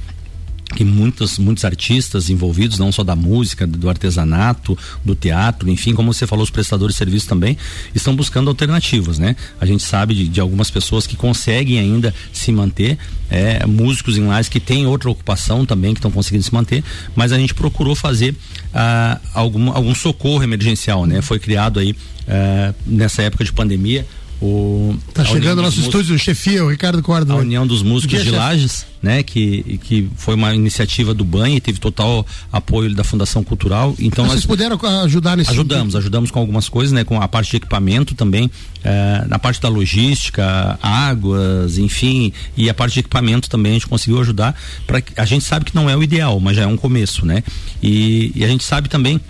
que 0.74 0.84
muitos, 0.84 1.38
muitos 1.38 1.64
artistas 1.64 2.30
envolvidos, 2.30 2.78
não 2.78 2.90
só 2.90 3.04
da 3.04 3.14
música, 3.14 3.66
do 3.66 3.88
artesanato, 3.88 4.76
do 5.04 5.14
teatro, 5.14 5.68
enfim, 5.70 5.94
como 5.94 6.12
você 6.12 6.26
falou, 6.26 6.42
os 6.42 6.50
prestadores 6.50 6.94
de 6.94 6.98
serviço 6.98 7.28
também, 7.28 7.56
estão 7.94 8.14
buscando 8.14 8.48
alternativas, 8.48 9.18
né? 9.18 9.36
A 9.60 9.66
gente 9.66 9.82
sabe 9.82 10.14
de, 10.14 10.28
de 10.28 10.40
algumas 10.40 10.70
pessoas 10.70 11.06
que 11.06 11.16
conseguem 11.16 11.78
ainda 11.78 12.14
se 12.32 12.50
manter, 12.50 12.98
é, 13.30 13.64
músicos 13.66 14.18
em 14.18 14.26
lares 14.26 14.48
que 14.48 14.60
têm 14.60 14.86
outra 14.86 15.10
ocupação 15.10 15.64
também, 15.64 15.94
que 15.94 15.98
estão 15.98 16.10
conseguindo 16.10 16.44
se 16.44 16.52
manter, 16.52 16.82
mas 17.14 17.32
a 17.32 17.38
gente 17.38 17.54
procurou 17.54 17.94
fazer 17.94 18.34
ah, 18.74 19.20
algum, 19.32 19.70
algum 19.70 19.94
socorro 19.94 20.42
emergencial, 20.42 21.06
né? 21.06 21.22
Foi 21.22 21.38
criado 21.38 21.78
aí 21.78 21.94
ah, 22.28 22.74
nessa 22.86 23.22
época 23.22 23.44
de 23.44 23.52
pandemia 23.52 24.06
o, 24.42 24.96
tá 25.14 25.24
chegando 25.24 25.60
o 25.60 25.62
nosso 25.62 25.78
estúdio, 25.78 26.18
chefia, 26.18 26.64
o 26.64 26.68
Ricardo 26.68 27.00
Cordo. 27.00 27.32
A 27.32 27.36
União 27.36 27.64
dos 27.64 27.80
Músicos 27.80 28.24
de 28.24 28.30
Lages, 28.32 28.84
né? 29.00 29.22
Que, 29.22 29.78
que 29.84 30.10
foi 30.16 30.34
uma 30.34 30.52
iniciativa 30.52 31.14
do 31.14 31.24
banho 31.24 31.56
e 31.56 31.60
teve 31.60 31.78
total 31.78 32.26
apoio 32.50 32.92
da 32.92 33.04
Fundação 33.04 33.44
Cultural. 33.44 33.94
Então 34.00 34.24
Vocês 34.24 34.40
nós 34.40 34.46
puderam 34.46 34.76
ajudar 35.04 35.36
nesse 35.36 35.52
Ajudamos, 35.52 35.94
ajudamos 35.94 36.32
com 36.32 36.40
algumas 36.40 36.68
coisas, 36.68 36.92
né? 36.92 37.04
Com 37.04 37.22
a 37.22 37.28
parte 37.28 37.52
de 37.52 37.58
equipamento 37.58 38.16
também, 38.16 38.50
eh, 38.82 39.24
na 39.28 39.38
parte 39.38 39.60
da 39.60 39.68
logística, 39.68 40.76
águas, 40.82 41.78
enfim, 41.78 42.32
e 42.56 42.68
a 42.68 42.74
parte 42.74 42.94
de 42.94 43.00
equipamento 43.00 43.48
também 43.48 43.70
a 43.70 43.74
gente 43.74 43.86
conseguiu 43.86 44.20
ajudar. 44.20 44.60
Para 44.88 45.00
a 45.18 45.24
gente 45.24 45.44
sabe 45.44 45.66
que 45.66 45.74
não 45.76 45.88
é 45.88 45.96
o 45.96 46.02
ideal, 46.02 46.40
mas 46.40 46.56
já 46.56 46.64
é 46.64 46.66
um 46.66 46.76
começo, 46.76 47.24
né? 47.24 47.44
E, 47.80 48.32
e 48.34 48.44
a 48.44 48.48
gente 48.48 48.64
sabe 48.64 48.88
também 48.88 49.20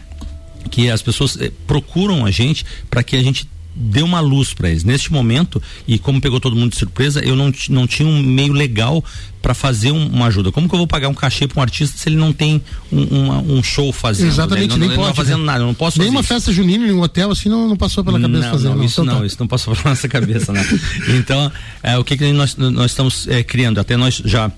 que 0.70 0.88
as 0.88 1.02
pessoas 1.02 1.36
eh, 1.38 1.52
procuram 1.66 2.24
a 2.24 2.30
gente 2.30 2.64
para 2.88 3.02
que 3.02 3.14
a 3.14 3.22
gente 3.22 3.46
deu 3.74 4.04
uma 4.04 4.20
luz 4.20 4.52
para 4.52 4.70
eles. 4.70 4.84
Neste 4.84 5.12
momento, 5.12 5.62
e 5.86 5.98
como 5.98 6.20
pegou 6.20 6.38
todo 6.40 6.54
mundo 6.54 6.70
de 6.70 6.78
surpresa, 6.78 7.20
eu 7.20 7.34
não, 7.34 7.52
não 7.68 7.86
tinha 7.86 8.08
um 8.08 8.22
meio 8.22 8.52
legal 8.52 9.02
para 9.40 9.54
fazer 9.54 9.90
um, 9.90 10.06
uma 10.06 10.26
ajuda. 10.26 10.52
Como 10.52 10.68
que 10.68 10.74
eu 10.74 10.78
vou 10.78 10.86
pagar 10.86 11.08
um 11.08 11.14
cachê 11.14 11.48
para 11.48 11.58
um 11.58 11.62
artista 11.62 11.98
se 11.98 12.08
ele 12.08 12.16
não 12.16 12.32
tem 12.32 12.62
um, 12.92 13.02
uma, 13.02 13.38
um 13.38 13.62
show 13.62 13.92
fazendo? 13.92 14.28
Exatamente, 14.28 14.74
né? 14.74 14.86
nem 14.86 14.88
não, 14.90 14.96
pode, 14.96 15.08
não 15.08 15.14
fazendo 15.14 15.40
né? 15.40 15.46
nada, 15.46 15.60
eu 15.60 15.66
não 15.66 15.74
posso 15.74 15.98
Nem 15.98 16.08
uma 16.08 16.22
festa 16.22 16.52
junina 16.52 16.86
em 16.86 16.92
um 16.92 17.00
hotel 17.00 17.30
assim 17.32 17.48
não, 17.48 17.68
não 17.68 17.76
passou 17.76 18.04
pela 18.04 18.20
cabeça 18.20 18.44
não, 18.44 18.50
fazer. 18.50 18.68
Não, 18.68 18.84
isso 18.84 19.00
então, 19.00 19.14
não, 19.14 19.20
tá. 19.20 19.26
isso 19.26 19.36
não 19.40 19.48
passou 19.48 19.74
pela 19.74 19.90
nossa 19.90 20.08
cabeça, 20.08 20.52
né? 20.52 20.62
Então, 21.08 21.50
é, 21.82 21.98
o 21.98 22.04
que, 22.04 22.16
que 22.16 22.32
nós, 22.32 22.56
nós 22.56 22.92
estamos 22.92 23.26
é, 23.28 23.42
criando? 23.42 23.80
Até 23.80 23.96
nós 23.96 24.22
já 24.24 24.50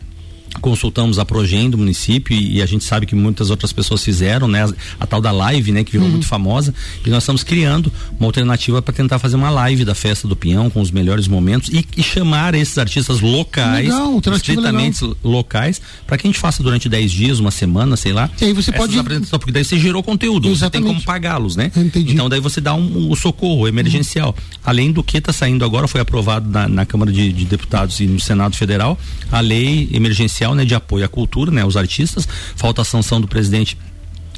consultamos 0.60 1.18
a 1.18 1.24
Progem 1.24 1.70
do 1.70 1.78
município 1.78 2.36
e, 2.36 2.56
e, 2.56 2.62
a 2.62 2.66
gente 2.66 2.84
sabe 2.84 3.06
que 3.06 3.14
muitas 3.14 3.50
outras 3.50 3.72
pessoas 3.72 4.02
fizeram, 4.02 4.48
né? 4.48 4.64
A, 4.64 4.72
a 5.00 5.06
tal 5.06 5.20
da 5.20 5.30
live, 5.30 5.72
né? 5.72 5.84
Que 5.84 5.92
virou 5.92 6.06
uhum. 6.06 6.12
muito 6.12 6.26
famosa 6.26 6.74
e 7.04 7.10
nós 7.10 7.22
estamos 7.22 7.42
criando 7.42 7.92
uma 8.18 8.26
alternativa 8.26 8.80
para 8.80 8.94
tentar 8.94 9.18
fazer 9.18 9.36
uma 9.36 9.50
live 9.50 9.84
da 9.84 9.94
festa 9.94 10.26
do 10.26 10.36
Pinhão 10.36 10.70
com 10.70 10.80
os 10.80 10.90
melhores 10.90 11.28
momentos 11.28 11.68
e, 11.70 11.86
e 11.96 12.02
chamar 12.02 12.54
esses 12.54 12.76
artistas 12.78 13.20
locais, 13.20 13.88
legal, 13.88 14.20
estritamente 14.34 15.02
legal. 15.02 15.18
locais, 15.22 15.80
para 16.06 16.16
que 16.16 16.26
a 16.26 16.28
gente 16.28 16.38
faça 16.38 16.62
durante 16.62 16.88
10 16.88 17.10
dias, 17.10 17.38
uma 17.38 17.50
semana, 17.50 17.96
sei 17.96 18.12
lá. 18.12 18.30
E 18.40 18.44
aí 18.46 18.52
você 18.52 18.72
pode 18.72 18.98
apresentações, 18.98 19.38
porque 19.38 19.52
daí 19.52 19.64
você 19.64 19.78
gerou 19.78 20.02
conteúdo, 20.02 20.48
Exatamente. 20.48 20.60
você 20.60 20.70
tem 20.70 20.82
como 20.82 21.04
pagá-los, 21.04 21.56
né? 21.56 21.70
Entendi. 21.76 22.12
Então 22.12 22.28
daí 22.28 22.40
você 22.40 22.60
dá 22.60 22.74
um, 22.74 23.10
um 23.10 23.14
socorro 23.14 23.66
emergencial. 23.68 24.28
Uhum. 24.28 24.58
Além 24.64 24.92
do 24.92 25.02
que 25.02 25.18
está 25.18 25.32
saindo 25.32 25.64
agora, 25.64 25.86
foi 25.88 26.00
aprovado 26.00 26.48
na, 26.48 26.68
na 26.68 26.86
Câmara 26.86 27.12
de, 27.12 27.32
de 27.32 27.44
Deputados 27.44 28.00
e 28.00 28.06
no 28.06 28.20
Senado 28.20 28.56
Federal, 28.56 28.98
a 29.30 29.40
lei 29.40 29.88
emergencial 29.92 30.43
né, 30.52 30.64
de 30.64 30.74
apoio 30.74 31.04
à 31.04 31.08
cultura, 31.08 31.52
né, 31.52 31.62
aos 31.62 31.76
artistas. 31.76 32.26
Falta 32.56 32.82
a 32.82 32.84
sanção 32.84 33.20
do 33.20 33.28
presidente 33.28 33.78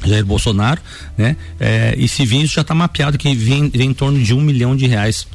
Jair 0.05 0.23
Bolsonaro, 0.23 0.79
né? 1.17 1.35
É, 1.59 1.95
e 1.97 2.07
se 2.07 2.23
vir 2.23 2.43
isso 2.43 2.53
já 2.53 2.61
está 2.61 2.75
mapeado 2.75 3.17
que 3.17 3.33
vem, 3.33 3.67
vem 3.69 3.89
em 3.89 3.93
torno 3.93 4.21
de 4.21 4.31
um 4.31 4.41
milhão 4.41 4.75
de 4.75 4.85
reais 4.85 5.25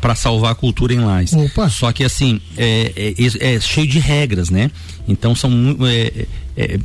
para 0.00 0.14
salvar 0.14 0.52
a 0.52 0.54
cultura 0.54 0.92
em 0.92 1.00
Lais. 1.00 1.32
Opa. 1.32 1.68
Só 1.68 1.92
que 1.92 2.04
assim 2.04 2.40
é, 2.56 3.14
é, 3.16 3.54
é, 3.54 3.60
cheio 3.60 3.86
de 3.86 3.98
regras, 3.98 4.50
né? 4.50 4.70
Então 5.06 5.34
são 5.34 5.76
é, 5.82 6.26
é, 6.56 6.78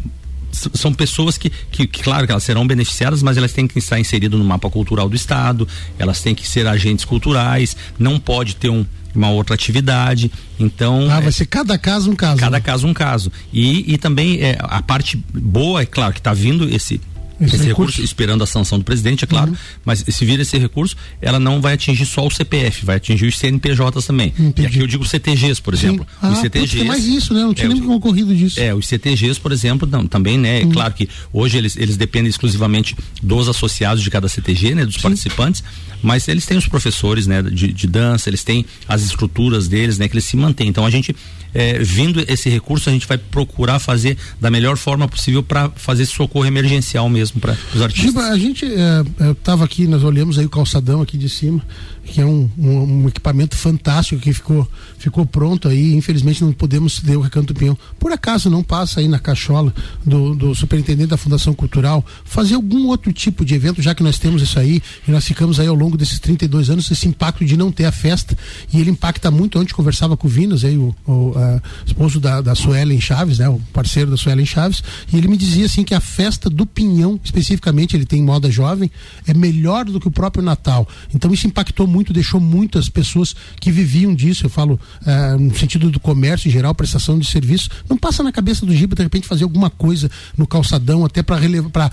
são 0.54 0.94
pessoas 0.94 1.38
que, 1.38 1.50
que, 1.50 1.88
que, 1.88 2.04
claro 2.04 2.26
que 2.26 2.32
elas 2.32 2.44
serão 2.44 2.66
beneficiadas, 2.66 3.22
mas 3.24 3.38
elas 3.38 3.52
têm 3.54 3.68
que 3.68 3.80
estar 3.80 4.00
inseridas 4.00 4.40
no 4.40 4.46
mapa 4.46 4.70
cultural 4.70 5.10
do 5.10 5.16
estado, 5.16 5.68
elas 5.98 6.22
têm 6.22 6.36
que 6.36 6.48
ser 6.48 6.68
agentes 6.68 7.06
culturais, 7.06 7.76
não 7.98 8.20
pode 8.20 8.56
ter 8.56 8.70
um 8.70 8.86
uma 9.16 9.30
outra 9.30 9.54
atividade. 9.54 10.32
Então. 10.60 11.08
Ah, 11.10 11.20
vai 11.20 11.30
é, 11.30 11.32
ser 11.32 11.46
cada 11.46 11.78
caso 11.78 12.10
um 12.10 12.16
caso. 12.16 12.40
Cada 12.40 12.58
né? 12.58 12.62
caso 12.62 12.88
um 12.88 12.94
caso. 12.94 13.32
E, 13.52 13.94
e 13.94 13.98
também 13.98 14.42
é, 14.42 14.58
a 14.60 14.82
parte 14.82 15.22
boa, 15.32 15.82
é 15.82 15.86
claro, 15.86 16.14
que 16.14 16.20
está 16.20 16.34
vindo 16.34 16.68
esse 16.68 17.00
esse, 17.40 17.56
esse 17.56 17.66
recurso? 17.66 17.92
recurso? 17.92 18.02
esperando 18.02 18.44
a 18.44 18.48
sanção 18.48 18.78
do 18.78 18.86
presidente, 18.86 19.24
é 19.24 19.28
claro, 19.28 19.52
uhum. 19.52 19.58
mas 19.86 20.04
se 20.08 20.26
vir 20.26 20.40
esse 20.40 20.58
recurso, 20.58 20.96
ela 21.22 21.40
não 21.40 21.62
vai 21.62 21.74
atingir 21.74 22.06
só 22.06 22.26
o 22.26 22.32
CPF, 22.32 22.86
vai 22.86 22.98
atingir 22.98 23.26
os 23.26 23.38
CNPJs 23.38 24.06
também. 24.06 24.34
Entendi. 24.38 24.62
E 24.62 24.66
aqui 24.66 24.80
eu 24.80 24.88
digo 24.88 25.06
CTGs, 25.06 25.62
por 25.62 25.74
exemplo. 25.74 26.06
Ah, 26.22 26.30
os 26.30 26.40
CTGs. 26.40 26.78
Putz, 26.78 26.88
mais 26.88 27.06
isso, 27.06 27.34
né? 27.34 27.42
Não 27.42 27.54
tinha 27.54 27.70
é, 27.70 27.74
nem 27.74 27.88
ocorrido 27.90 28.36
disso. 28.36 28.60
É, 28.60 28.74
os 28.74 28.88
CTGs, 28.88 29.40
por 29.40 29.52
exemplo, 29.52 29.88
não, 29.90 30.06
também, 30.06 30.38
né? 30.38 30.62
É 30.62 30.64
uhum. 30.64 30.72
claro 30.72 30.94
que 30.94 31.10
hoje 31.32 31.58
eles, 31.58 31.76
eles 31.78 31.98
dependem 31.98 32.30
exclusivamente 32.30 32.96
dos 33.22 33.48
associados 33.50 34.04
de 34.04 34.10
cada 34.10 34.28
CTG, 34.28 34.76
né? 34.76 34.86
Dos 34.86 34.96
Sim. 34.96 35.02
participantes, 35.02 35.64
mas 36.02 36.28
eles 36.28 36.46
têm 36.46 36.58
os 36.58 36.68
professores, 36.68 37.28
né? 37.28 37.42
De, 37.42 37.72
de 37.72 37.88
dança, 37.88 38.30
eles 38.30 38.44
têm 38.44 38.66
as 38.88 39.04
estruturas 39.04 39.68
deles, 39.68 39.98
né? 39.98 40.08
Que 40.08 40.16
eles 40.16 40.26
se 40.26 40.38
mantêm. 40.38 40.68
Então 40.68 40.86
a 40.86 40.90
gente 40.90 41.16
é, 41.54 41.80
vindo 41.80 42.24
esse 42.28 42.50
recurso, 42.50 42.90
a 42.90 42.94
gente 42.94 43.08
vai 43.08 43.18
procurar 43.18 43.80
fazer 43.80 44.18
da 44.42 44.50
melhor 44.50 44.76
forma 44.76 45.08
possível 45.08 45.44
para 45.44 45.70
fazer 45.76 46.04
esse 46.04 46.14
socorro 46.14 46.46
emergencial 46.46 47.08
mesmo 47.08 47.23
para 47.32 47.58
os 47.74 47.82
artistas. 47.82 48.24
A 48.24 48.38
gente 48.38 48.66
estava 48.66 49.64
é, 49.64 49.66
aqui, 49.66 49.88
nós 49.88 50.04
olhamos 50.04 50.38
aí 50.38 50.46
o 50.46 50.50
calçadão 50.50 51.02
aqui 51.02 51.18
de 51.18 51.30
cima, 51.30 51.62
que 52.04 52.20
é 52.22 52.26
um, 52.26 52.50
um, 52.58 53.04
um, 53.04 53.08
equipamento 53.08 53.56
fantástico 53.56 54.22
que 54.22 54.34
ficou, 54.34 54.68
ficou 54.98 55.26
pronto 55.26 55.68
aí. 55.68 55.94
Infelizmente 55.94 56.44
não 56.44 56.52
podemos 56.52 57.00
ter 57.00 57.16
o 57.16 57.22
Recanto 57.22 57.54
Pinhão. 57.54 57.78
Por 58.00 58.12
acaso 58.12 58.50
não 58.50 58.64
passa 58.64 59.00
aí 59.00 59.08
na 59.08 59.20
cachola 59.20 59.74
do, 60.06 60.36
do 60.36 60.56
superintendente 60.56 61.10
da 61.10 61.18
Fundação 61.18 61.54
Cultural 61.54 62.06
fazer 62.26 62.56
algum 62.56 62.88
outro 62.88 63.14
tipo 63.14 63.46
de 63.46 63.54
evento, 63.54 63.82
já 63.82 63.96
que 63.96 64.04
nós 64.04 64.20
temos 64.20 64.42
isso 64.42 64.60
aí 64.60 64.82
e 65.08 65.12
nós 65.12 65.26
ficamos 65.26 65.60
aí 65.60 65.68
ao 65.68 65.76
longo 65.76 65.98
desses 65.98 66.20
32 66.20 66.70
anos, 66.70 66.92
esse 66.92 67.08
impacto 67.08 67.46
de 67.46 67.56
não 67.56 67.72
ter 67.72 67.86
a 67.86 67.92
festa 67.92 68.38
e 68.72 68.80
ele 68.80 68.92
impacta 68.92 69.32
muito. 69.32 69.60
Ontem 69.60 69.74
conversava 69.74 70.18
com 70.18 70.28
o 70.28 70.30
Vinas, 70.30 70.64
aí, 70.64 70.78
o, 70.78 70.96
o 71.06 71.34
a, 71.36 71.62
esposo 71.86 72.20
da, 72.20 72.42
da 72.42 72.56
Suelen 72.56 73.00
Chaves, 73.00 73.40
né, 73.40 73.50
o 73.50 73.60
parceiro 73.72 74.12
da 74.12 74.18
Suelen 74.18 74.46
Chaves, 74.46 74.84
e 75.12 75.18
ele 75.18 75.28
me 75.28 75.38
dizia 75.38 75.66
assim 75.66 75.84
que 75.84 75.94
a 75.94 76.00
festa 76.00 76.50
do 76.50 76.66
Pinhão, 76.66 77.13
especificamente, 77.24 77.96
ele 77.96 78.06
tem 78.06 78.22
moda 78.22 78.50
jovem, 78.50 78.90
é 79.28 79.34
melhor 79.34 79.86
do 79.86 80.00
que 80.00 80.08
o 80.08 80.12
próprio 80.12 80.44
Natal. 80.44 80.88
Então 81.14 81.34
isso 81.34 81.48
impactou 81.48 81.88
muito, 81.88 82.14
deixou 82.14 82.40
muitas 82.40 82.90
pessoas 82.90 83.36
que 83.60 83.72
viviam 83.72 84.14
disso, 84.14 84.46
eu 84.46 84.50
falo 84.50 84.80
uh, 85.02 85.40
no 85.40 85.56
sentido 85.58 85.90
do 85.90 86.00
comércio 86.00 86.48
em 86.48 86.52
geral, 86.52 86.74
prestação 86.74 87.18
de 87.18 87.28
serviço, 87.28 87.70
não 87.90 87.98
passa 87.98 88.24
na 88.24 88.32
cabeça 88.32 88.66
do 88.66 88.76
Giba 88.76 88.96
de 88.96 89.04
repente 89.04 89.28
fazer 89.28 89.44
alguma 89.44 89.70
coisa 89.70 90.10
no 90.38 90.48
calçadão, 90.48 91.06
até 91.06 91.22
para 91.24 91.44
elevar 91.44 91.92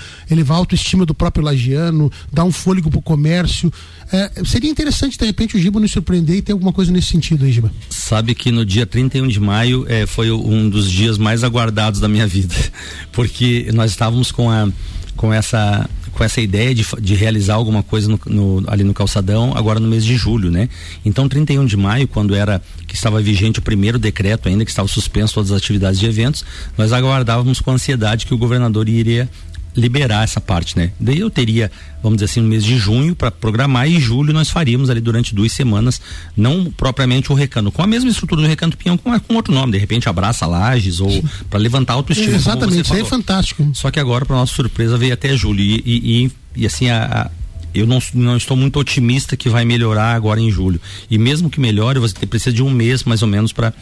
a 0.57 0.59
autoestima 0.59 1.07
do 1.07 1.15
próprio 1.15 1.45
lagiano, 1.45 2.11
dar 2.33 2.45
um 2.45 2.53
fôlego 2.53 2.91
para 2.91 2.99
o 2.99 3.03
comércio. 3.03 3.73
Uh, 4.12 4.47
seria 4.47 4.71
interessante, 4.71 5.19
de 5.19 5.25
repente, 5.25 5.57
o 5.57 5.61
Giba 5.61 5.81
nos 5.81 5.91
surpreender 5.91 6.37
e 6.37 6.43
ter 6.43 6.53
alguma 6.53 6.73
coisa 6.73 6.91
nesse 6.91 7.09
sentido 7.09 7.45
aí, 7.45 7.53
Giba. 7.53 7.73
Sabe 7.89 8.35
que 8.35 8.50
no 8.50 8.65
dia 8.65 8.87
31 8.87 9.29
de 9.29 9.41
maio 9.41 9.85
eh, 9.89 10.07
foi 10.07 10.31
um 10.31 10.69
dos 10.69 10.91
dias 10.91 11.17
mais 11.19 11.45
aguardados 11.45 12.00
da 12.00 12.09
minha 12.09 12.27
vida, 12.29 12.55
porque 13.12 13.71
nós 13.73 13.91
estávamos 13.91 14.33
com 14.33 14.50
a 14.50 14.69
com 15.21 15.35
essa 15.35 15.87
com 16.12 16.25
essa 16.25 16.41
ideia 16.41 16.75
de, 16.75 16.85
de 16.99 17.15
realizar 17.15 17.55
alguma 17.55 17.83
coisa 17.83 18.09
no, 18.09 18.19
no, 18.27 18.65
ali 18.67 18.83
no 18.83 18.95
calçadão 18.95 19.53
agora 19.55 19.79
no 19.79 19.87
mês 19.87 20.03
de 20.03 20.17
julho, 20.17 20.50
né? 20.50 20.67
Então 21.05 21.29
31 21.29 21.67
de 21.67 21.77
maio, 21.77 22.09
quando 22.09 22.35
era 22.35 22.61
que 22.87 22.95
estava 22.95 23.21
vigente 23.21 23.59
o 23.59 23.62
primeiro 23.62 23.99
decreto 23.99 24.49
ainda 24.49 24.65
que 24.65 24.71
estava 24.71 24.89
suspenso 24.89 25.35
todas 25.35 25.53
as 25.53 25.59
atividades 25.59 26.00
de 26.00 26.07
eventos, 26.07 26.43
nós 26.77 26.91
aguardávamos 26.91 27.61
com 27.61 27.71
ansiedade 27.71 28.25
que 28.25 28.33
o 28.33 28.39
governador 28.39 28.89
iria 28.89 29.29
liberar 29.77 30.25
essa 30.25 30.41
parte, 30.41 30.77
né? 30.77 30.91
Daí 30.99 31.19
eu 31.19 31.31
teria, 31.31 31.71
vamos 32.03 32.17
dizer 32.19 32.27
assim, 32.27 32.41
no 32.41 32.49
mês 32.49 32.65
de 32.65 32.77
junho 32.77 33.15
para 33.15 33.31
programar 33.31 33.89
e 33.89 34.00
julho 34.00 34.33
nós 34.33 34.50
faríamos 34.50 34.91
ali 34.91 35.00
durante 35.00 35.35
duas 35.35 35.53
semanas, 35.53 36.00
não 36.37 36.71
propriamente 36.71 37.31
o 37.33 37.35
recanto, 37.35 37.71
com 37.71 37.83
a 37.83 37.87
mesma 37.87 38.11
estrutura 38.11 38.43
do 38.43 38.49
recanto 38.49 38.77
pinhão, 38.77 38.97
com, 38.97 39.19
com 39.21 39.35
outro 39.35 39.55
nome, 39.55 39.73
de 39.73 39.79
repente 39.79 40.09
abraça 40.09 40.47
lajes 40.47 41.00
ou 41.00 41.25
para 41.49 41.59
levantar 41.59 41.95
autoestima. 41.95 42.33
É, 42.33 42.37
exatamente, 42.37 42.83
isso 42.83 42.95
aí 42.95 43.00
é 43.00 43.05
fantástico. 43.05 43.71
Só 43.75 43.91
que 43.91 44.00
agora, 44.00 44.27
para 44.27 44.37
nossa 44.37 44.55
surpresa, 44.55 44.99
veio 44.99 45.15
até 45.15 45.37
julho 45.37 45.61
e, 45.61 45.83
e, 45.85 46.25
e, 46.25 46.33
e 46.57 46.67
assim 46.67 46.89
a, 46.89 47.05
a 47.05 47.41
eu 47.73 47.87
não, 47.87 47.99
não 48.15 48.37
estou 48.37 48.57
muito 48.57 48.79
otimista 48.79 49.37
que 49.37 49.49
vai 49.49 49.65
melhorar 49.65 50.15
agora 50.15 50.41
em 50.41 50.50
julho. 50.50 50.81
E 51.11 51.17
mesmo 51.19 51.49
que 51.49 51.61
melhore, 51.61 51.99
você 51.99 52.27
precisa 52.27 52.53
de 52.53 52.62
um 52.62 52.71
mês 52.71 53.05
mais 53.05 53.23
ou 53.23 53.29
menos 53.29 53.53
para 53.53 53.73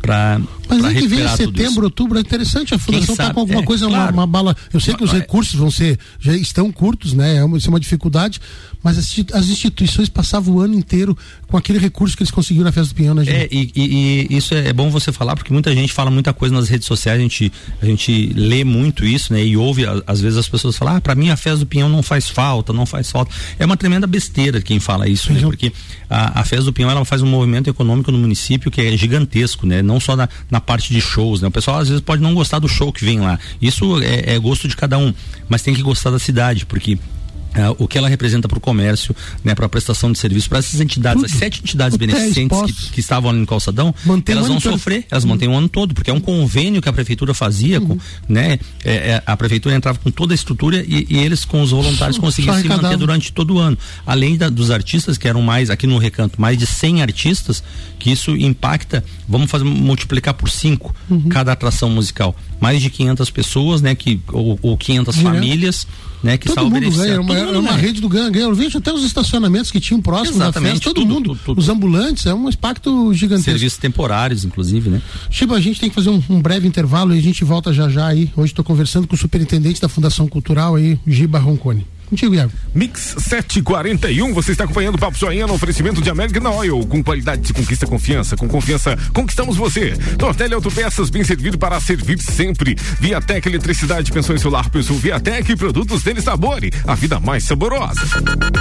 para 0.00 0.40
Mas 0.68 0.84
aí 0.84 0.94
que 0.94 1.08
vem 1.08 1.26
setembro, 1.28 1.84
outubro, 1.84 2.18
é 2.18 2.20
interessante, 2.20 2.74
a 2.74 2.78
fundação 2.78 3.12
está 3.12 3.32
com 3.32 3.40
alguma 3.40 3.60
é, 3.60 3.64
coisa, 3.64 3.86
claro. 3.86 4.12
uma, 4.12 4.22
uma, 4.22 4.26
bala. 4.26 4.56
Eu 4.72 4.80
sei 4.80 4.94
que 4.94 5.04
os 5.04 5.12
recursos 5.12 5.54
vão 5.54 5.70
ser, 5.70 5.98
já 6.20 6.34
estão 6.36 6.70
curtos, 6.72 7.12
né? 7.12 7.36
É 7.36 7.44
uma, 7.44 7.58
isso 7.58 7.68
é 7.68 7.70
uma 7.70 7.80
dificuldade, 7.80 8.40
mas 8.82 8.98
as, 8.98 9.14
as, 9.34 9.48
instituições 9.48 10.08
passavam 10.08 10.54
o 10.54 10.60
ano 10.60 10.74
inteiro 10.74 11.16
com 11.48 11.56
aquele 11.56 11.78
recurso 11.78 12.16
que 12.16 12.22
eles 12.22 12.30
conseguiram 12.30 12.64
na 12.64 12.72
festa 12.72 12.94
do 12.94 12.96
Pinhão, 12.96 13.14
né, 13.14 13.24
gente? 13.24 13.36
É, 13.36 13.48
e, 13.50 13.72
e, 13.74 14.26
e, 14.30 14.36
isso 14.36 14.54
é, 14.54 14.68
é, 14.68 14.72
bom 14.72 14.90
você 14.90 15.10
falar, 15.10 15.34
porque 15.34 15.52
muita 15.52 15.74
gente 15.74 15.92
fala 15.92 16.10
muita 16.10 16.32
coisa 16.32 16.54
nas 16.54 16.68
redes 16.68 16.86
sociais, 16.86 17.18
a 17.18 17.22
gente, 17.22 17.52
a 17.82 17.86
gente 17.86 18.32
lê 18.34 18.64
muito 18.64 19.04
isso, 19.04 19.32
né? 19.32 19.44
E 19.44 19.56
ouve, 19.56 19.84
às 20.06 20.20
vezes, 20.20 20.38
as 20.38 20.48
pessoas 20.48 20.76
falam, 20.76 20.96
ah, 20.96 21.00
pra 21.00 21.14
mim 21.14 21.30
a 21.30 21.36
festa 21.36 21.58
do 21.60 21.66
Pinhão 21.66 21.88
não 21.88 22.02
faz 22.02 22.28
falta, 22.28 22.72
não 22.72 22.86
faz 22.86 23.10
falta. 23.10 23.34
É 23.58 23.66
uma 23.66 23.76
tremenda 23.76 24.06
besteira 24.06 24.62
quem 24.62 24.78
fala 24.78 25.08
isso, 25.08 25.32
né? 25.32 25.40
Porque 25.40 25.72
a, 26.08 26.40
a 26.40 26.44
festa 26.44 26.64
do 26.64 26.72
Pinhão, 26.72 26.90
ela 26.90 27.04
faz 27.04 27.22
um 27.22 27.26
movimento 27.26 27.68
econômico 27.68 28.12
no 28.12 28.18
município 28.18 28.70
que 28.70 28.80
é 28.80 28.96
gigantesco, 28.96 29.66
né? 29.66 29.82
Não 29.88 29.98
só 29.98 30.14
na, 30.14 30.28
na 30.50 30.60
parte 30.60 30.92
de 30.92 31.00
shows, 31.00 31.40
né? 31.40 31.48
O 31.48 31.50
pessoal 31.50 31.78
às 31.78 31.88
vezes 31.88 32.02
pode 32.02 32.22
não 32.22 32.34
gostar 32.34 32.58
do 32.58 32.68
show 32.68 32.92
que 32.92 33.04
vem 33.04 33.20
lá. 33.20 33.38
Isso 33.60 34.00
é, 34.02 34.34
é 34.34 34.38
gosto 34.38 34.68
de 34.68 34.76
cada 34.76 34.98
um, 34.98 35.12
mas 35.48 35.62
tem 35.62 35.74
que 35.74 35.82
gostar 35.82 36.10
da 36.10 36.18
cidade, 36.18 36.66
porque 36.66 36.98
Uh, 37.48 37.84
o 37.84 37.88
que 37.88 37.96
ela 37.96 38.08
representa 38.08 38.46
para 38.46 38.58
o 38.58 38.60
comércio, 38.60 39.16
né, 39.42 39.54
para 39.54 39.66
a 39.66 39.68
prestação 39.68 40.12
de 40.12 40.18
serviço, 40.18 40.48
para 40.48 40.58
essas 40.58 40.80
entidades, 40.80 41.22
Tudo. 41.22 41.32
as 41.32 41.38
sete 41.38 41.60
entidades 41.60 41.96
beneficentes 41.96 42.60
que, 42.60 42.90
que, 42.92 43.00
estavam 43.00 43.30
ali 43.30 43.40
no 43.40 43.46
calçadão, 43.46 43.94
mantém 44.04 44.36
elas 44.36 44.48
vão 44.48 44.60
sofrer, 44.60 45.06
elas 45.10 45.24
uhum. 45.24 45.30
mantêm 45.30 45.48
o 45.48 45.54
ano 45.54 45.68
todo, 45.68 45.94
porque 45.94 46.10
é 46.10 46.14
um 46.14 46.20
convênio 46.20 46.82
que 46.82 46.88
a 46.88 46.92
prefeitura 46.92 47.32
fazia, 47.32 47.80
uhum. 47.80 47.86
com, 47.86 47.98
né, 48.28 48.58
é, 48.84 48.92
é, 48.92 49.22
a 49.24 49.36
prefeitura 49.36 49.74
entrava 49.74 49.98
com 49.98 50.10
toda 50.10 50.34
a 50.34 50.36
estrutura 50.36 50.84
e, 50.86 51.06
e 51.08 51.18
eles 51.18 51.44
com 51.44 51.62
os 51.62 51.70
voluntários 51.70 52.18
conseguiam 52.18 52.60
se 52.60 52.68
manter 52.68 52.96
durante 52.98 53.32
todo 53.32 53.54
o 53.54 53.58
ano. 53.58 53.78
Além 54.06 54.36
da, 54.36 54.50
dos 54.50 54.70
artistas 54.70 55.16
que 55.16 55.26
eram 55.26 55.40
mais 55.40 55.70
aqui 55.70 55.86
no 55.86 55.96
recanto, 55.98 56.40
mais 56.40 56.58
de 56.58 56.66
100 56.66 57.02
artistas, 57.02 57.62
que 57.98 58.10
isso 58.10 58.36
impacta, 58.36 59.02
vamos 59.26 59.50
fazer 59.50 59.64
multiplicar 59.64 60.34
por 60.34 60.50
cinco 60.50 60.94
uhum. 61.08 61.28
cada 61.28 61.52
atração 61.52 61.88
musical, 61.90 62.36
mais 62.60 62.82
de 62.82 62.90
500 62.90 63.30
pessoas, 63.30 63.82
né, 63.82 63.94
que 63.94 64.20
ou, 64.32 64.58
ou 64.62 64.76
500 64.76 65.16
famílias 65.16 65.86
né, 66.22 66.36
que 66.36 66.48
todo 66.48 66.70
mundo 66.70 66.90
ganha, 66.90 67.14
é 67.14 67.20
uma, 67.20 67.38
é 67.38 67.58
uma 67.58 67.76
rede 67.76 68.00
do 68.00 68.08
ganha, 68.08 68.28
ganha. 68.28 68.46
Eu 68.46 68.54
vejo 68.54 68.78
até 68.78 68.92
os 68.92 69.04
estacionamentos 69.04 69.70
que 69.70 69.80
tinham 69.80 70.00
próximo 70.00 70.36
Exatamente, 70.36 70.54
da 70.54 70.70
festa, 70.70 70.84
todo 70.84 70.94
tudo, 70.94 71.14
mundo, 71.14 71.28
tudo, 71.30 71.40
tudo. 71.44 71.58
os 71.58 71.68
ambulantes, 71.68 72.26
é 72.26 72.34
um 72.34 72.48
impacto 72.48 73.12
gigantesco. 73.14 73.50
Serviços 73.52 73.78
temporários, 73.78 74.44
inclusive, 74.44 74.90
né? 74.90 75.02
Chico, 75.30 75.54
a 75.54 75.60
gente 75.60 75.80
tem 75.80 75.88
que 75.88 75.94
fazer 75.94 76.10
um, 76.10 76.22
um, 76.28 76.40
breve 76.40 76.66
intervalo 76.66 77.14
e 77.14 77.18
a 77.18 77.22
gente 77.22 77.44
volta 77.44 77.72
já 77.72 77.88
já 77.88 78.06
aí. 78.06 78.30
Hoje 78.36 78.52
estou 78.52 78.64
conversando 78.64 79.06
com 79.06 79.14
o 79.14 79.18
superintendente 79.18 79.80
da 79.80 79.88
Fundação 79.88 80.26
Cultural 80.26 80.74
aí, 80.74 80.98
Giba 81.06 81.38
Roncone. 81.38 81.86
Contigo, 82.08 82.34
Iago. 82.34 82.52
Mix 82.74 83.16
741, 83.18 84.32
você 84.32 84.52
está 84.52 84.64
acompanhando 84.64 84.94
o 84.94 84.98
Papo 84.98 85.18
Joinha 85.18 85.46
no 85.46 85.54
oferecimento 85.54 86.00
de 86.00 86.08
American 86.08 86.50
Oil. 86.56 86.86
Com 86.86 87.02
qualidade 87.02 87.46
se 87.46 87.52
conquista 87.52 87.86
confiança. 87.86 88.36
Com 88.36 88.48
confiança, 88.48 88.96
conquistamos 89.12 89.56
você. 89.56 89.94
Tortelli 90.18 90.54
Autopeças, 90.54 91.10
bem 91.10 91.22
servido 91.22 91.58
para 91.58 91.78
servir 91.80 92.18
sempre. 92.18 92.76
Viatec 92.98 93.46
Eletricidade, 93.46 94.10
pensões 94.10 94.40
solar, 94.40 94.70
pensou 94.70 94.96
Viatec, 94.96 95.54
produtos 95.56 96.02
dele 96.02 96.22
sabore. 96.22 96.72
A 96.86 96.94
vida 96.94 97.20
mais 97.20 97.44
saborosa. 97.44 98.00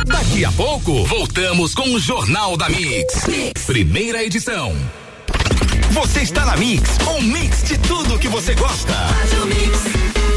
Daqui 0.06 0.44
a 0.44 0.52
pouco, 0.52 1.06
voltamos 1.06 1.74
com 1.74 1.94
o 1.94 2.00
Jornal 2.00 2.58
da 2.58 2.68
mix. 2.68 3.26
mix. 3.28 3.66
Primeira 3.66 4.24
edição. 4.24 4.76
Você 5.92 6.20
está 6.22 6.46
na 6.46 6.58
Mix, 6.58 6.98
um 7.08 7.22
mix 7.22 7.64
de 7.64 7.78
tudo 7.78 8.20
que 8.20 8.28
você 8.28 8.54
gosta. 8.54 8.94
Faz 8.94 9.34
o 9.42 9.46
mix. 9.48 10.37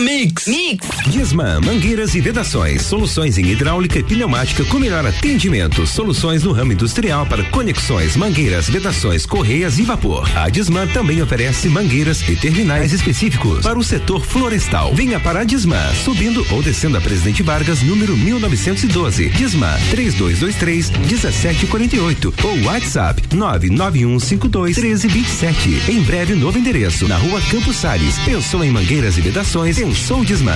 Mix. 0.00 0.46
Mix. 0.46 0.86
Disman, 1.08 1.60
mangueiras 1.60 2.14
e 2.14 2.20
vedações, 2.20 2.82
soluções 2.82 3.36
em 3.36 3.46
hidráulica 3.46 3.98
e 3.98 4.02
pneumática 4.04 4.64
com 4.66 4.78
melhor 4.78 5.04
atendimento, 5.04 5.84
soluções 5.86 6.44
no 6.44 6.52
ramo 6.52 6.72
industrial 6.72 7.26
para 7.26 7.42
conexões, 7.44 8.16
mangueiras, 8.16 8.68
vedações, 8.68 9.26
correias 9.26 9.78
e 9.78 9.82
vapor. 9.82 10.30
A 10.36 10.48
Disman 10.48 10.86
também 10.88 11.20
oferece 11.20 11.68
mangueiras 11.68 12.22
e 12.28 12.36
terminais 12.36 12.92
específicos 12.92 13.64
para 13.64 13.78
o 13.78 13.82
setor 13.82 14.24
florestal. 14.24 14.94
Venha 14.94 15.18
para 15.18 15.40
a 15.40 15.44
Disman, 15.44 15.92
subindo 16.04 16.46
ou 16.52 16.62
descendo 16.62 16.96
a 16.96 17.00
Presidente 17.00 17.42
Vargas, 17.42 17.82
número 17.82 18.16
1912. 18.16 19.30
Disman 19.30 19.76
3223 19.90 20.90
1748 20.90 22.34
ou 22.44 22.62
WhatsApp 22.64 23.22
99152 23.34 24.76
1327. 24.76 25.90
Em 25.90 26.00
breve 26.02 26.34
novo 26.34 26.56
endereço, 26.56 27.08
na 27.08 27.16
rua 27.16 27.40
Campos 27.50 27.76
Sales. 27.76 28.16
Pensou 28.20 28.62
em 28.62 28.70
mangueiras 28.70 29.18
e 29.18 29.20
vedações? 29.20 29.87
Pensou 29.88 30.22
Disman. 30.22 30.54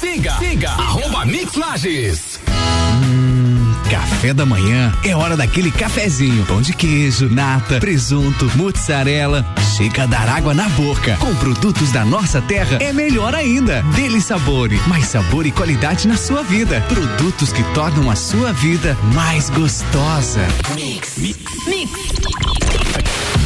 Siga, 0.00 0.38
siga, 0.38 0.70
arroba 0.70 1.24
Mix 1.24 1.54
Lages. 1.54 2.40
Hum, 2.48 3.72
café 3.88 4.34
da 4.34 4.44
manhã 4.44 4.92
é 5.04 5.14
hora 5.14 5.36
daquele 5.36 5.70
cafezinho. 5.70 6.44
Pão 6.46 6.60
de 6.60 6.72
queijo, 6.72 7.28
nata, 7.28 7.78
presunto, 7.78 8.50
mozzarella. 8.56 9.46
Chega 9.76 10.02
a 10.02 10.06
dar 10.06 10.28
água 10.28 10.52
na 10.52 10.68
boca. 10.70 11.16
Com 11.20 11.32
produtos 11.36 11.92
da 11.92 12.04
nossa 12.04 12.42
terra 12.42 12.78
é 12.80 12.92
melhor 12.92 13.36
ainda. 13.36 13.82
Dele 13.94 14.20
Sabore, 14.20 14.80
mais 14.88 15.06
sabor 15.06 15.46
e 15.46 15.52
qualidade 15.52 16.08
na 16.08 16.16
sua 16.16 16.42
vida. 16.42 16.80
Produtos 16.88 17.52
que 17.52 17.62
tornam 17.72 18.10
a 18.10 18.16
sua 18.16 18.52
vida 18.52 18.98
mais 19.14 19.48
gostosa. 19.48 20.40
Mix. 20.74 21.18
Mix. 21.18 21.38
Mix. 21.68 22.75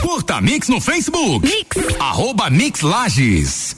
Curta 0.00 0.40
Mix 0.40 0.68
no 0.68 0.80
Facebook. 0.80 1.46
Mix. 1.46 2.00
Arroba 2.00 2.48
Mix 2.48 2.80
Lages. 2.80 3.76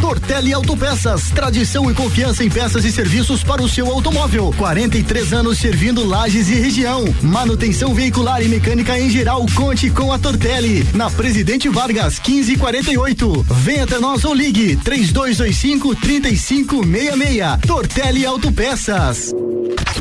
Tortelli 0.00 0.52
Autopeças, 0.52 1.30
tradição 1.30 1.90
e 1.90 1.94
confiança 1.94 2.44
em 2.44 2.48
peças 2.48 2.84
e 2.84 2.92
serviços 2.92 3.42
para 3.42 3.62
o 3.62 3.68
seu 3.68 3.90
automóvel. 3.90 4.54
43 4.56 5.32
anos 5.32 5.58
servindo 5.58 6.06
Lages 6.06 6.48
e 6.48 6.54
região. 6.54 7.04
Manutenção 7.22 7.92
veicular 7.92 8.40
e 8.42 8.48
mecânica 8.48 8.98
em 8.98 9.10
geral, 9.10 9.44
conte 9.54 9.90
com 9.90 10.12
a 10.12 10.18
Tortelli. 10.18 10.86
Na 10.94 11.10
Presidente 11.10 11.68
Vargas, 11.68 12.20
1548. 12.20 13.46
Venha 13.50 13.84
até 13.84 13.98
nós 13.98 14.24
ou 14.24 14.32
ligue 14.32 14.76
3225 14.76 15.96
3566. 15.96 17.66
Tortelli 17.66 18.24
Autopeças. 18.24 19.32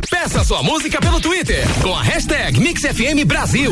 Peça 0.10 0.44
sua 0.44 0.62
música 0.62 1.00
pelo 1.02 1.20
Twitter 1.20 1.66
com 1.82 1.96
a 1.96 2.04
hashtag 2.04 2.60
MixFM 2.60 3.26
Brasil. 3.26 3.72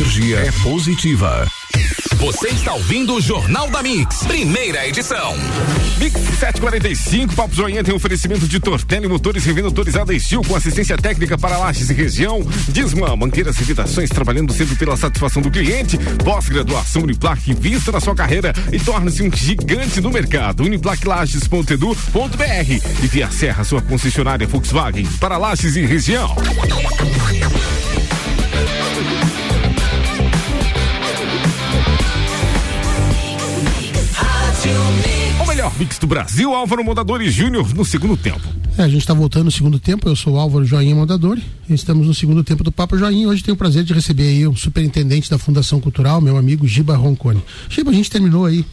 energia 0.01 0.39
é 0.39 0.51
positiva. 0.63 1.47
Você 2.15 2.47
está 2.47 2.73
ouvindo 2.73 3.13
o 3.13 3.21
Jornal 3.21 3.69
da 3.69 3.83
Mix, 3.83 4.23
primeira 4.23 4.87
edição. 4.87 5.35
Mix 5.99 6.19
745, 6.39 7.35
Papo 7.35 7.53
Zoinha 7.53 7.83
tem 7.83 7.93
oferecimento 7.93 8.47
de 8.47 8.59
Tortelli 8.59 9.07
Motores, 9.07 9.45
revenda 9.45 9.67
autorizada 9.67 10.11
Estil 10.11 10.41
com 10.41 10.55
assistência 10.55 10.97
técnica 10.97 11.37
para 11.37 11.55
lajes 11.55 11.91
e 11.91 11.93
região. 11.93 12.41
Disman, 12.69 13.15
mangueiras 13.15 13.59
e 13.59 13.61
evitações, 13.61 14.09
trabalhando 14.09 14.51
sempre 14.53 14.75
pela 14.75 14.97
satisfação 14.97 15.39
do 15.39 15.51
cliente. 15.51 15.99
Pós-graduação 16.23 17.03
Uniplac, 17.03 17.51
invista 17.51 17.91
na 17.91 17.99
sua 17.99 18.15
carreira 18.15 18.53
e 18.71 18.79
torne-se 18.79 19.21
um 19.21 19.31
gigante 19.31 20.01
no 20.01 20.09
mercado. 20.09 20.63
Uniplaclages.edu.br 20.63 23.03
e 23.03 23.07
via 23.07 23.29
Serra, 23.29 23.63
sua 23.63 23.83
concessionária 23.83 24.47
Volkswagen 24.47 25.05
para 25.19 25.37
lajes 25.37 25.75
e 25.75 25.85
região. 25.85 26.35
Melhor 35.61 35.77
mix 35.77 35.99
do 35.99 36.07
Brasil, 36.07 36.55
Álvaro 36.55 36.83
Mondadori 36.83 37.29
Júnior, 37.29 37.71
no 37.75 37.85
segundo 37.85 38.17
tempo. 38.17 38.41
É, 38.79 38.81
a 38.81 38.87
gente 38.87 39.01
está 39.01 39.13
voltando 39.13 39.45
no 39.45 39.51
segundo 39.51 39.77
tempo. 39.77 40.09
Eu 40.09 40.15
sou 40.15 40.33
o 40.33 40.39
Álvaro 40.39 40.65
Joinha 40.65 40.95
Mondadori. 40.95 41.43
Estamos 41.69 42.07
no 42.07 42.15
segundo 42.15 42.43
tempo 42.43 42.63
do 42.63 42.71
Papo 42.71 42.97
Joinha. 42.97 43.27
Hoje 43.27 43.43
tenho 43.43 43.53
o 43.53 43.57
prazer 43.57 43.83
de 43.83 43.93
receber 43.93 44.23
aí 44.23 44.47
o 44.47 44.55
superintendente 44.55 45.29
da 45.29 45.37
Fundação 45.37 45.79
Cultural, 45.79 46.19
meu 46.19 46.35
amigo 46.35 46.67
Giba 46.67 46.95
Roncone. 46.95 47.43
Giba, 47.69 47.91
a 47.91 47.93
gente 47.93 48.09
terminou 48.09 48.45
aí 48.47 48.65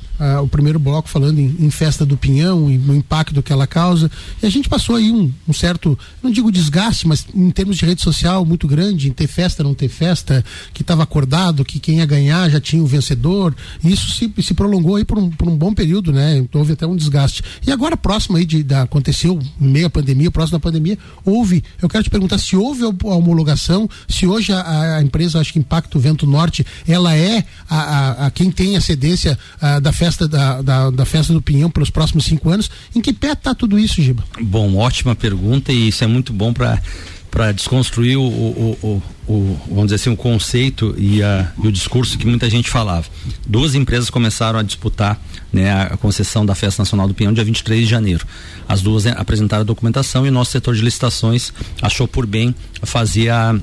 o 0.43 0.49
primeiro 0.49 0.79
bloco 0.79 1.09
falando 1.09 1.39
em, 1.39 1.55
em, 1.61 1.71
festa 1.71 2.05
do 2.05 2.17
Pinhão 2.17 2.69
e 2.69 2.77
no 2.77 2.95
impacto 2.95 3.43
que 3.43 3.53
ela 3.53 3.67
causa. 3.67 4.11
E 4.43 4.47
a 4.47 4.51
gente 4.51 4.69
passou 4.69 4.97
aí 4.97 5.13
um, 5.13 5.33
um, 5.47 5.53
certo, 5.53 5.97
não 6.23 6.31
digo 6.31 6.51
desgaste, 6.51 7.07
mas 7.07 7.25
em 7.33 7.51
termos 7.51 7.77
de 7.77 7.87
rede 7.87 8.03
social 8.03 8.45
muito 8.45 8.67
grande, 8.67 9.09
em 9.09 9.13
ter 9.13 9.29
festa, 9.29 9.63
não 9.63 9.75
ter 9.75 9.89
festa, 9.89 10.45
que 10.75 10.83
estava 10.83 11.05
acordado, 11.05 11.65
que 11.65 11.79
quem 11.79 11.99
ia 11.99 12.07
ganhar 12.07 12.51
já 12.51 12.61
tinha 12.61 12.83
o 12.83 12.87
vencedor. 12.87 13.55
E 13.83 13.93
isso 13.93 14.11
se, 14.11 14.33
se 14.43 14.55
prolongou 14.55 14.97
aí 14.97 15.05
por 15.05 15.19
um, 15.19 15.31
por 15.31 15.49
um 15.49 15.57
bom 15.57 15.73
período, 15.73 16.13
né? 16.13 16.39
Então, 16.39 16.61
houve 16.61 16.73
até 16.73 16.87
um 16.87 16.97
desgaste. 16.97 17.43
E 17.65 17.71
agora, 17.71 17.97
próximo 17.97 18.37
aí 18.37 18.45
de, 18.45 18.65
da, 18.65 18.83
aconteceu 18.83 19.39
meio 19.61 19.87
a 19.87 19.91
pandemia, 19.91 20.31
próximo 20.31 20.59
da 20.59 20.63
pandemia, 20.63 20.99
houve, 21.25 21.63
eu 21.81 21.89
quero 21.89 22.03
te 22.03 22.11
perguntar 22.11 22.39
se 22.39 22.57
houve 22.57 22.83
a 22.83 23.15
homologação, 23.15 23.89
se 24.09 24.27
hoje 24.27 24.53
a, 24.53 24.97
a 24.97 25.03
empresa, 25.03 25.39
acho 25.39 25.53
que 25.53 25.59
Impacto 25.61 25.99
Vento 26.01 26.27
Norte, 26.27 26.67
ela 26.87 27.15
é 27.15 27.45
a, 27.71 27.79
a, 27.79 28.27
a 28.27 28.31
quem 28.31 28.51
tem 28.51 28.77
a 28.77 28.81
cedência 28.81 29.39
da 29.81 29.93
festa 29.93 30.08
festa 30.09 30.27
da, 30.27 30.63
da, 30.63 30.91
da, 30.91 31.05
festa 31.05 31.33
do 31.33 31.43
Pinhão 31.43 31.71
para 31.71 31.83
os 31.83 31.91
próximos 31.91 32.25
cinco 32.25 32.49
anos. 32.49 32.71
Em 32.95 33.01
que 33.01 33.13
pé 33.13 33.33
está 33.33 33.55
tudo 33.55 33.79
isso, 33.79 34.01
Giba? 34.01 34.25
Bom, 34.41 34.77
ótima 34.77 35.15
pergunta 35.15 35.71
e 35.73 35.89
isso 35.89 36.03
é 36.03 36.07
muito 36.07 36.33
bom 36.33 36.53
para 36.53 36.81
para 37.31 37.53
desconstruir 37.53 38.17
o, 38.17 38.23
o, 38.23 38.79
o, 38.83 39.03
o, 39.31 39.61
vamos 39.69 39.85
dizer 39.85 39.97
assim, 39.97 40.09
o 40.09 40.17
conceito 40.17 40.95
e, 40.97 41.23
a, 41.23 41.53
e 41.63 41.69
o 41.69 41.71
discurso 41.71 42.17
que 42.17 42.27
muita 42.27 42.49
gente 42.49 42.71
falava. 42.71 43.07
Duas 43.47 43.75
empresas 43.75 44.09
começaram 44.09 44.59
a 44.59 44.63
disputar 44.63 45.21
né, 45.53 45.71
a 45.71 45.97
concessão 45.99 46.47
da 46.47 46.55
Festa 46.55 46.81
Nacional 46.81 47.07
do 47.07 47.13
Pinhão 47.13 47.31
dia 47.31 47.45
23 47.45 47.83
de 47.83 47.87
janeiro. 47.87 48.27
As 48.67 48.81
duas 48.81 49.05
né, 49.05 49.15
apresentaram 49.15 49.61
a 49.61 49.65
documentação 49.65 50.25
e 50.25 50.31
o 50.31 50.33
nosso 50.33 50.53
setor 50.53 50.75
de 50.75 50.81
licitações 50.81 51.53
achou 51.83 52.09
por 52.09 52.25
bem 52.25 52.55
fazer 52.83 53.29
a, 53.29 53.55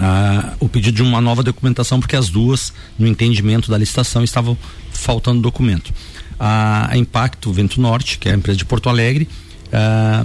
a, 0.00 0.54
o 0.58 0.68
pedido 0.68 0.96
de 0.96 1.02
uma 1.02 1.20
nova 1.20 1.42
documentação, 1.42 2.00
porque 2.00 2.16
as 2.16 2.28
duas, 2.28 2.72
no 2.98 3.06
entendimento 3.06 3.70
da 3.70 3.76
licitação, 3.76 4.24
estavam 4.24 4.56
faltando 4.92 5.40
documento. 5.40 5.92
A, 6.38 6.90
Impacto 6.96 7.52
Vento 7.52 7.80
Norte, 7.80 8.18
que 8.18 8.28
é 8.28 8.32
a 8.32 8.36
empresa 8.36 8.56
de 8.56 8.64
Porto 8.64 8.88
Alegre, 8.88 9.28
a, 9.72 10.24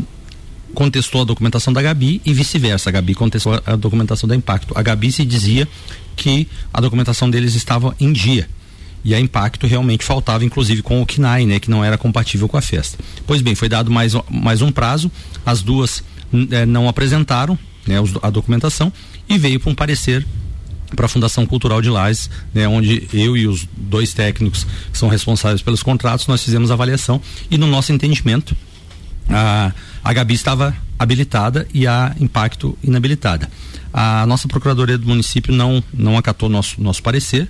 contestou 0.74 1.22
a 1.22 1.24
documentação 1.26 1.72
da 1.74 1.82
Gabi 1.82 2.22
e 2.26 2.34
vice-versa. 2.34 2.90
A 2.90 2.92
Gabi 2.92 3.14
contestou 3.14 3.62
a 3.66 3.76
documentação 3.76 4.28
da 4.28 4.36
Impacto. 4.36 4.74
A 4.78 4.82
Gabi 4.82 5.12
se 5.12 5.26
dizia 5.26 5.68
que 6.16 6.48
a 6.74 6.82
documentação 6.82 7.30
deles 7.30 7.56
estava 7.56 7.96
em 8.00 8.12
dia. 8.12 8.48
E 9.04 9.14
a 9.14 9.20
Impacto 9.20 9.68
realmente 9.68 10.04
faltava, 10.04 10.44
inclusive, 10.44 10.82
com 10.82 11.02
o 11.02 11.06
KNAI, 11.06 11.46
né, 11.46 11.60
que 11.60 11.70
não 11.70 11.84
era 11.84 11.98
compatível 11.98 12.48
com 12.48 12.58
a 12.58 12.62
festa. 12.62 12.98
Pois 13.28 13.42
bem, 13.42 13.54
foi 13.54 13.70
dado 13.70 13.92
mais, 13.92 14.14
mais 14.30 14.62
um 14.64 14.72
prazo, 14.72 15.12
as 15.46 15.62
duas 15.62 16.04
eh, 16.52 16.66
não 16.66 16.90
apresentaram 16.90 17.58
né, 17.88 17.96
a 18.22 18.30
documentação 18.30 18.92
e 19.28 19.38
veio 19.38 19.60
para 19.60 19.72
um 19.72 19.76
parecer 19.76 20.26
para 20.96 21.08
a 21.08 21.10
Fundação 21.10 21.46
Cultural 21.46 21.82
de 21.82 21.90
Lages, 21.90 22.30
né, 22.54 22.68
onde 22.68 23.08
eu 23.14 23.36
e 23.36 23.48
os 23.48 23.68
dois 23.76 24.14
técnicos 24.14 24.66
que 24.92 24.98
são 24.98 25.10
responsáveis 25.10 25.62
pelos 25.62 25.82
contratos, 25.82 26.28
nós 26.28 26.44
fizemos 26.44 26.72
a 26.72 26.74
avaliação 26.74 27.22
e 27.50 27.58
no 27.58 27.68
nosso 27.68 27.92
entendimento 27.92 28.56
a, 29.30 29.72
a 30.04 30.14
Gabi 30.14 30.36
estava 30.36 30.76
habilitada 30.98 31.68
e 31.74 31.88
a 31.88 32.16
Impacto 32.20 32.78
inabilitada. 32.84 33.50
A 33.94 34.26
nossa 34.26 34.48
procuradoria 34.48 34.98
do 34.98 35.08
município 35.08 35.54
não 35.54 35.84
não 35.94 36.18
acatou 36.18 36.50
nosso 36.50 36.82
nosso 36.82 37.02
parecer 37.02 37.50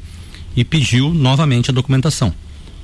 e 0.56 0.64
pediu 0.64 1.14
novamente 1.14 1.70
a 1.70 1.74
documentação, 1.74 2.34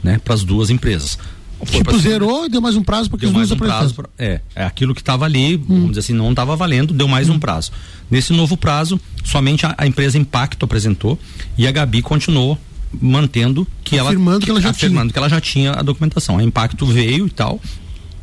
né, 0.04 0.20
para 0.24 0.34
as 0.34 0.44
duas 0.44 0.70
empresas. 0.70 1.18
Tipo, 1.66 1.98
zerou 2.00 2.46
e 2.46 2.50
deu 2.50 2.62
mais 2.62 2.76
um 2.76 2.84
prazo 2.84 3.10
porque 3.10 3.26
deu 3.26 3.34
mais 3.34 3.52
um 3.52 3.58
prazo 3.58 3.94
pra, 3.94 4.10
é, 4.18 4.42
é 4.56 4.64
aquilo 4.64 4.94
que 4.94 5.02
estava 5.02 5.26
ali, 5.26 5.56
hum. 5.56 5.66
vamos 5.68 5.88
dizer 5.90 6.00
assim, 6.00 6.14
não 6.14 6.30
estava 6.32 6.56
valendo, 6.56 6.94
deu 6.94 7.08
mais 7.08 7.30
hum. 7.30 7.34
um 7.34 7.40
prazo. 7.40 7.72
Nesse 8.10 8.34
novo 8.34 8.58
prazo, 8.58 9.00
somente 9.24 9.66
a, 9.66 9.74
a, 9.78 9.88
empresa 9.88 10.18
Impacto 10.18 10.66
apresentou 10.66 11.18
e 11.58 11.68
a 11.68 11.72
Gabi 11.72 12.02
continuou 12.02 12.58
mantendo 13.02 13.66
que 13.84 13.98
afirmando 13.98 14.38
ela, 14.38 14.46
que 14.46 14.52
ela 14.52 14.62
já 14.62 14.70
afirmando 14.70 15.04
tinha. 15.04 15.14
que 15.14 15.20
ela 15.20 15.30
já 15.30 15.40
tinha 15.40 15.72
a 15.72 15.82
documentação. 15.82 16.38
A 16.38 16.44
Impacto 16.44 16.86
veio 16.86 17.28
e 17.28 17.30
tal, 17.30 17.62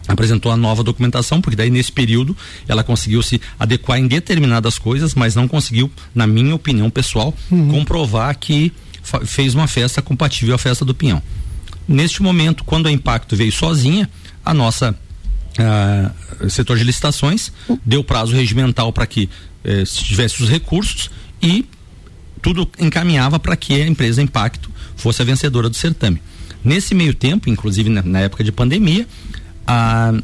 apresentou 0.07 0.51
a 0.51 0.57
nova 0.57 0.83
documentação, 0.83 1.41
porque 1.41 1.57
daí 1.57 1.71
nesse 1.71 1.93
período 1.93 2.37
ela 2.67 2.83
conseguiu 2.83 3.23
se 3.23 3.41
adequar 3.59 3.99
em 3.99 4.07
determinadas 4.07 4.79
coisas, 4.79 5.15
mas 5.15 5.35
não 5.35 5.47
conseguiu, 5.47 5.91
na 6.15 6.27
minha 6.27 6.55
opinião 6.55 6.91
pessoal, 6.91 7.35
uhum. 7.51 7.71
comprovar 7.71 8.37
que 8.39 8.73
fez 9.25 9.55
uma 9.55 9.67
festa 9.67 10.03
compatível 10.03 10.55
à 10.55 10.59
festa 10.59 10.85
do 10.85 10.95
Pinhão. 10.95 11.23
Neste 11.89 12.23
momento, 12.23 12.65
quando 12.65 12.87
a 12.87 12.93
Impacto 12.93 13.35
veio 13.35 13.51
sozinha, 13.51 14.09
a 14.45 14.53
nossa 14.53 14.95
uh, 15.59 16.51
setor 16.51 16.77
de 16.77 16.85
licitações 16.85 17.51
deu 17.85 18.05
prazo 18.05 18.35
regimental 18.35 18.93
para 18.93 19.07
que 19.07 19.29
se 19.85 20.05
tivesse 20.05 20.43
os 20.43 20.49
recursos 20.49 21.11
e 21.43 21.67
tudo 22.41 22.71
encaminhava 22.79 23.39
para 23.39 23.57
que 23.57 23.83
a 23.83 23.87
empresa 23.87 24.23
Impacto 24.23 24.71
fosse 24.97 25.21
a 25.21 25.25
vencedora 25.25 25.69
do 25.69 25.77
certame. 25.77 26.23
Nesse 26.65 26.95
meio 26.95 27.13
tempo, 27.15 27.51
inclusive 27.51 27.91
na, 27.91 28.03
na 28.03 28.21
época 28.21 28.43
de 28.43 28.53
pandemia, 28.53 29.07
a 29.67 30.15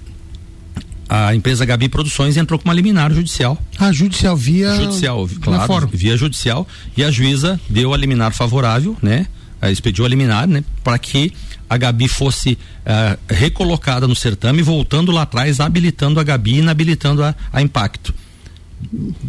a 1.07 1.35
empresa 1.35 1.65
Gabi 1.65 1.89
Produções 1.89 2.37
entrou 2.37 2.59
com 2.59 2.65
uma 2.65 2.75
liminar 2.75 3.13
judicial. 3.13 3.63
Ah, 3.79 3.93
judicial 3.93 4.37
via 4.37 4.75
judicial, 4.75 5.29
claro, 5.41 5.89
via 5.93 6.17
judicial 6.17 6.67
e 6.97 7.05
a 7.05 7.11
juíza 7.11 7.61
deu 7.69 7.93
a 7.93 7.97
liminar 7.97 8.33
favorável, 8.33 8.97
né? 9.03 9.27
Expediu 9.71 10.05
a 10.05 10.09
liminar, 10.09 10.47
né, 10.47 10.65
para 10.83 10.99
que 10.99 11.33
a 11.69 11.77
Gabi 11.77 12.09
fosse 12.09 12.53
uh, 12.53 13.19
recolocada 13.29 14.07
no 14.07 14.15
certame, 14.15 14.63
voltando 14.63 15.11
lá 15.11 15.23
atrás, 15.23 15.61
habilitando 15.61 16.21
a 16.21 16.25
Gabi 16.25 16.55
e 16.55 16.59
inabilitando 16.59 17.23
a, 17.23 17.35
a 17.53 17.63
Impacto. 17.63 18.15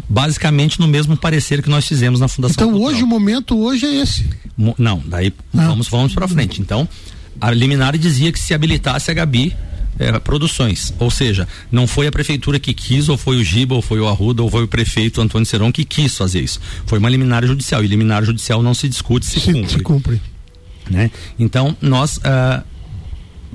Basicamente 0.08 0.78
no 0.78 0.86
mesmo 0.86 1.16
parecer 1.16 1.62
que 1.62 1.70
nós 1.70 1.86
fizemos 1.86 2.20
na 2.20 2.28
Fundação 2.28 2.54
Então 2.54 2.70
Cultural. 2.70 2.92
hoje 2.92 3.02
o 3.02 3.06
momento 3.06 3.58
hoje 3.58 3.86
é 3.86 4.02
esse. 4.02 4.28
Mo 4.56 4.74
não, 4.78 5.02
daí 5.06 5.32
ah. 5.56 5.68
vamos 5.68 5.88
vamos 5.88 6.14
para 6.14 6.28
frente. 6.28 6.60
Então, 6.60 6.86
a 7.40 7.50
liminar 7.50 7.96
dizia 7.96 8.30
que 8.30 8.38
se 8.38 8.52
habilitasse 8.52 9.10
a 9.10 9.14
Gabi 9.14 9.56
é, 9.98 10.18
produções. 10.18 10.92
Ou 10.98 11.10
seja, 11.10 11.48
não 11.70 11.86
foi 11.86 12.06
a 12.06 12.12
prefeitura 12.12 12.58
que 12.58 12.74
quis, 12.74 13.08
ou 13.08 13.16
foi 13.16 13.36
o 13.36 13.44
Giba, 13.44 13.74
ou 13.74 13.82
foi 13.82 14.00
o 14.00 14.08
Arruda, 14.08 14.42
ou 14.42 14.50
foi 14.50 14.64
o 14.64 14.68
prefeito 14.68 15.20
Antônio 15.20 15.46
Seron 15.46 15.72
que 15.72 15.84
quis 15.84 16.16
fazer 16.16 16.40
isso. 16.40 16.60
Foi 16.86 16.98
uma 16.98 17.08
liminar 17.08 17.44
judicial. 17.46 17.84
E 17.84 17.86
liminar 17.86 18.24
judicial 18.24 18.62
não 18.62 18.74
se 18.74 18.88
discute, 18.88 19.26
se, 19.26 19.40
se 19.40 19.52
cumpre. 19.52 19.70
Se 19.70 19.80
cumpre. 19.80 20.22
Né? 20.90 21.10
Então, 21.38 21.76
nós. 21.80 22.18
Uh, 22.18 22.76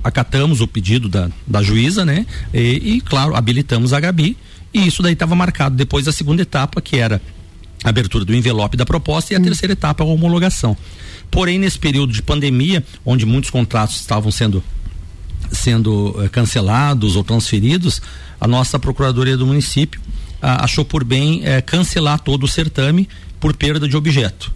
acatamos 0.04 0.62
o 0.62 0.68
pedido 0.68 1.08
da, 1.08 1.30
da 1.46 1.62
juíza, 1.62 2.06
né? 2.06 2.26
E, 2.54 2.96
e, 2.96 3.02
claro, 3.02 3.36
habilitamos 3.36 3.94
a 3.94 4.00
Gabi. 4.00 4.38
E 4.74 4.88
isso 4.88 5.04
daí 5.04 5.14
estava 5.14 5.36
marcado 5.36 5.76
depois 5.76 6.06
da 6.06 6.12
segunda 6.12 6.42
etapa, 6.42 6.82
que 6.82 6.98
era 6.98 7.22
a 7.84 7.90
abertura 7.90 8.24
do 8.24 8.34
envelope 8.34 8.78
da 8.78 8.86
proposta, 8.86 9.34
e 9.34 9.36
a 9.36 9.40
hum. 9.40 9.44
terceira 9.44 9.74
etapa, 9.74 10.04
a 10.04 10.08
homologação. 10.08 10.76
Porém, 11.30 11.60
nesse 11.60 11.78
período 11.78 12.14
de 12.14 12.22
pandemia, 12.22 12.84
onde 13.06 13.26
muitos 13.26 13.50
contratos 13.50 13.98
estavam 13.98 14.32
sendo 14.32 14.64
sendo 15.52 16.16
eh, 16.20 16.30
cancelados 16.30 17.16
ou 17.16 17.24
transferidos, 17.24 18.02
a 18.40 18.48
nossa 18.48 18.80
Procuradoria 18.80 19.38
do 19.38 19.46
município 19.46 20.02
ah, 20.42 20.64
achou 20.64 20.84
por 20.84 21.04
bem 21.04 21.42
eh, 21.44 21.62
cancelar 21.62 22.20
todo 22.20 22.44
o 22.44 22.48
certame 22.48 23.08
por 23.40 23.56
perda 23.56 23.88
de 23.88 23.96
objeto. 23.96 24.52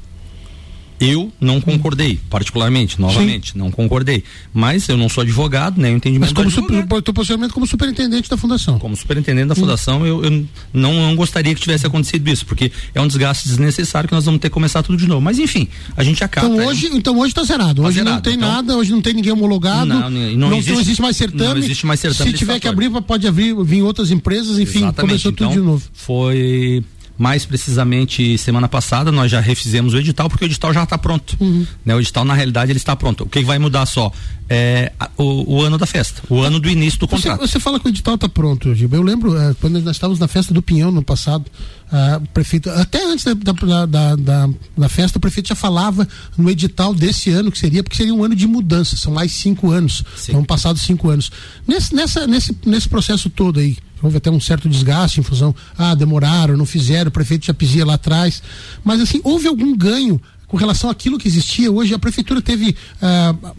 Eu 0.99 1.31
não 1.41 1.59
concordei, 1.59 2.19
particularmente, 2.29 2.99
novamente, 3.01 3.51
Sim. 3.51 3.59
não 3.59 3.69
concordei. 3.69 4.23
Mas 4.53 4.87
eu 4.87 4.95
não 4.95 5.09
sou 5.09 5.23
advogado, 5.23 5.79
nem 5.79 5.91
né? 5.91 5.97
entendimento 5.97 6.33
Mas 6.33 6.33
como 6.33 6.49
super, 6.49 7.01
teu 7.01 7.13
posicionamento 7.13 7.53
como 7.53 7.67
superintendente 7.67 8.29
da 8.29 8.37
fundação. 8.37 8.79
Como 8.79 8.95
superintendente 8.95 9.47
da 9.47 9.55
fundação, 9.55 10.01
hum. 10.01 10.05
eu, 10.05 10.23
eu 10.23 10.31
não, 10.73 10.93
não, 10.93 11.15
gostaria 11.15 11.53
que 11.53 11.59
tivesse 11.59 11.85
acontecido 11.85 12.27
isso, 12.29 12.45
porque 12.45 12.71
é 12.93 13.01
um 13.01 13.07
desgaste 13.07 13.47
desnecessário 13.47 14.07
que 14.07 14.15
nós 14.15 14.23
vamos 14.23 14.39
ter 14.39 14.49
que 14.49 14.53
começar 14.53 14.81
tudo 14.83 14.97
de 14.97 15.07
novo. 15.07 15.21
Mas 15.21 15.37
enfim, 15.37 15.67
a 15.97 16.03
gente 16.03 16.23
acaba. 16.23 16.47
Então 16.47 16.65
hoje, 16.65 16.89
então 16.93 17.19
hoje 17.19 17.31
está 17.31 17.43
zerado. 17.43 17.83
Hoje 17.83 17.99
zerado. 17.99 18.15
não 18.15 18.21
tem 18.21 18.35
então, 18.35 18.47
nada, 18.49 18.77
hoje 18.77 18.91
não 18.91 19.01
tem 19.01 19.13
ninguém 19.13 19.33
homologado. 19.33 19.85
Não, 19.85 20.09
não, 20.09 20.11
não, 20.11 20.53
existe, 20.53 20.71
não 20.71 20.81
existe, 20.81 21.01
mais 21.01 21.17
certame. 21.17 21.49
Não 21.49 21.57
existe 21.57 21.85
mais 21.85 21.99
certame. 21.99 22.31
Se 22.31 22.37
tiver 22.37 22.59
que 22.59 22.67
abrir, 22.67 22.89
pode 23.01 23.27
abrir, 23.27 23.53
vir 23.65 23.81
outras 23.81 24.11
empresas, 24.11 24.57
enfim, 24.59 24.79
Exatamente. 24.79 25.01
começou 25.01 25.31
tudo 25.33 25.51
então, 25.51 25.61
de 25.61 25.67
novo. 25.67 25.83
Foi 25.93 26.83
mais 27.17 27.45
precisamente 27.45 28.37
semana 28.37 28.67
passada 28.67 29.11
nós 29.11 29.31
já 29.31 29.39
refizemos 29.39 29.93
o 29.93 29.97
edital 29.97 30.29
porque 30.29 30.45
o 30.45 30.47
edital 30.47 30.73
já 30.73 30.83
está 30.83 30.97
pronto. 30.97 31.37
Uhum. 31.39 31.65
Né? 31.85 31.95
O 31.95 31.99
edital 31.99 32.25
na 32.25 32.33
realidade 32.33 32.71
ele 32.71 32.77
está 32.77 32.95
pronto. 32.95 33.23
O 33.23 33.29
que 33.29 33.43
vai 33.43 33.57
mudar 33.57 33.85
só 33.85 34.11
é 34.49 34.91
o, 35.17 35.55
o, 35.55 35.61
ano 35.63 35.77
da 35.77 35.85
festa, 35.85 36.21
o 36.29 36.41
ano 36.41 36.59
do 36.59 36.69
início 36.69 36.99
do 36.99 37.07
contrato. 37.07 37.39
Você, 37.39 37.53
você 37.53 37.59
fala 37.59 37.79
que 37.79 37.87
o 37.87 37.89
edital 37.89 38.15
está 38.15 38.29
pronto, 38.29 38.73
Gil. 38.75 38.89
Eu 38.91 39.01
lembro 39.01 39.35
é, 39.37 39.55
quando 39.55 39.81
nós 39.81 39.95
estávamos 39.95 40.19
na 40.19 40.27
festa 40.27 40.53
do 40.53 40.61
Pinhão 40.61 40.91
no 40.91 41.01
passado, 41.01 41.45
uh, 41.91 42.23
o 42.23 42.27
prefeito 42.27 42.69
até 42.69 43.03
antes 43.03 43.25
da, 43.25 43.33
da, 43.33 44.15
da, 44.15 44.49
da, 44.77 44.89
festa 44.89 45.17
o 45.17 45.21
prefeito 45.21 45.49
já 45.49 45.55
falava 45.55 46.07
no 46.37 46.49
edital 46.49 46.93
desse 46.93 47.31
ano 47.31 47.51
que 47.51 47.57
seria 47.57 47.83
porque 47.83 47.97
seria 47.97 48.13
um 48.13 48.23
ano 48.23 48.35
de 48.35 48.47
mudança. 48.47 48.95
São 48.95 49.13
mais 49.13 49.31
cinco 49.33 49.71
anos. 49.71 50.03
Sim. 50.15 50.33
Então 50.33 50.43
passados 50.43 50.83
cinco 50.83 51.09
anos. 51.09 51.31
Nesse, 51.67 51.95
nessa, 51.95 52.27
nesse, 52.27 52.55
nesse 52.65 52.87
processo 52.87 53.29
todo 53.29 53.59
aí 53.59 53.77
houve 54.01 54.17
até 54.17 54.29
um 54.29 54.39
certo 54.39 54.69
desgaste 54.69 55.19
em 55.19 55.23
função, 55.23 55.55
ah, 55.77 55.95
demoraram, 55.95 56.55
não 56.55 56.65
fizeram, 56.65 57.09
o 57.09 57.11
prefeito 57.11 57.47
já 57.47 57.53
pisia 57.53 57.85
lá 57.85 57.95
atrás. 57.95 58.43
Mas 58.83 59.01
assim, 59.01 59.19
houve 59.23 59.47
algum 59.47 59.75
ganho 59.75 60.21
com 60.47 60.57
relação 60.57 60.89
àquilo 60.89 61.17
que 61.17 61.27
existia 61.27 61.71
hoje 61.71 61.93
a 61.93 61.99
prefeitura 61.99 62.41
teve 62.41 62.75
uh, 63.01 63.53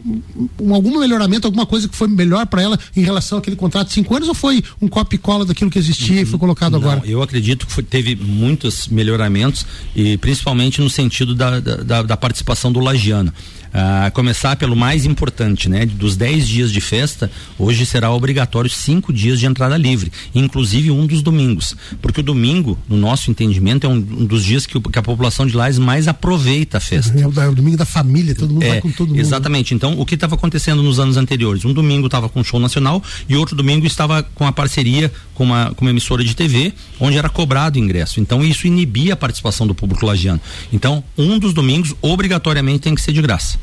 um, 0.59 0.73
algum 0.73 0.99
melhoramento 0.99 1.47
alguma 1.47 1.65
coisa 1.65 1.87
que 1.87 1.95
foi 1.95 2.07
melhor 2.07 2.45
para 2.45 2.61
ela 2.61 2.79
em 2.95 3.01
relação 3.01 3.37
àquele 3.37 3.55
contrato 3.55 3.87
de 3.87 3.93
cinco 3.93 4.15
anos 4.15 4.27
ou 4.27 4.33
foi 4.33 4.63
um 4.81 4.87
copy 4.87 5.15
e 5.15 5.19
cola 5.19 5.45
daquilo 5.45 5.69
que 5.69 5.79
existia 5.79 6.21
e 6.21 6.25
foi 6.25 6.39
colocado 6.39 6.73
Não, 6.73 6.79
agora 6.79 7.01
eu 7.05 7.21
acredito 7.21 7.65
que 7.65 7.71
foi, 7.71 7.83
teve 7.83 8.15
muitos 8.15 8.87
melhoramentos 8.87 9.65
e 9.95 10.17
principalmente 10.17 10.81
no 10.81 10.89
sentido 10.89 11.33
da, 11.35 11.59
da, 11.59 12.01
da 12.03 12.17
participação 12.17 12.71
do 12.71 12.79
lagiano 12.79 13.33
a 13.73 14.09
começar 14.11 14.55
pelo 14.55 14.75
mais 14.75 15.05
importante, 15.05 15.69
né? 15.69 15.85
Dos 15.85 16.15
10 16.15 16.47
dias 16.47 16.71
de 16.71 16.81
festa, 16.81 17.29
hoje 17.57 17.85
será 17.85 18.11
obrigatório 18.11 18.69
cinco 18.69 19.13
dias 19.13 19.39
de 19.39 19.45
entrada 19.45 19.77
livre, 19.77 20.11
inclusive 20.33 20.91
um 20.91 21.05
dos 21.05 21.21
domingos. 21.21 21.75
Porque 22.01 22.21
o 22.21 22.23
domingo, 22.23 22.77
no 22.87 22.97
nosso 22.97 23.29
entendimento, 23.29 23.85
é 23.85 23.89
um, 23.89 23.95
um 23.95 24.25
dos 24.25 24.43
dias 24.43 24.65
que, 24.65 24.77
o, 24.77 24.81
que, 24.81 24.97
a 24.97 25.03
população 25.03 25.45
de 25.45 25.55
Lages 25.55 25.79
mais 25.79 26.07
aproveita 26.07 26.76
a 26.77 26.79
festa. 26.79 27.19
É 27.19 27.27
o, 27.27 27.41
é 27.41 27.49
o 27.49 27.55
domingo 27.55 27.77
da 27.77 27.85
família, 27.85 28.33
todo 28.33 28.53
mundo 28.53 28.63
é, 28.63 28.69
vai 28.69 28.81
com 28.81 28.91
todo 28.91 29.09
mundo. 29.09 29.19
Exatamente. 29.19 29.73
Então, 29.73 29.99
o 29.99 30.05
que 30.05 30.15
estava 30.15 30.35
acontecendo 30.35 30.81
nos 30.81 30.99
anos 30.99 31.17
anteriores? 31.17 31.65
Um 31.65 31.73
domingo 31.73 32.07
estava 32.07 32.29
com 32.29 32.43
show 32.43 32.59
nacional 32.59 33.03
e 33.27 33.35
outro 33.35 33.55
domingo 33.55 33.85
estava 33.85 34.23
com 34.23 34.45
a 34.45 34.51
parceria 34.51 35.11
com 35.33 35.43
uma, 35.43 35.73
com 35.75 35.85
uma 35.85 35.91
emissora 35.91 36.23
de 36.23 36.35
TV, 36.35 36.73
onde 36.99 37.17
era 37.17 37.29
cobrado 37.29 37.77
ingresso. 37.77 38.19
Então, 38.19 38.43
isso 38.43 38.67
inibia 38.67 39.13
a 39.13 39.17
participação 39.17 39.67
do 39.67 39.75
público 39.75 40.05
lagiano. 40.05 40.39
Então, 40.71 41.03
um 41.17 41.37
dos 41.37 41.53
domingos, 41.53 41.93
obrigatoriamente, 42.01 42.79
tem 42.79 42.95
que 42.95 43.01
ser 43.01 43.13
de 43.13 43.21
graça 43.21 43.59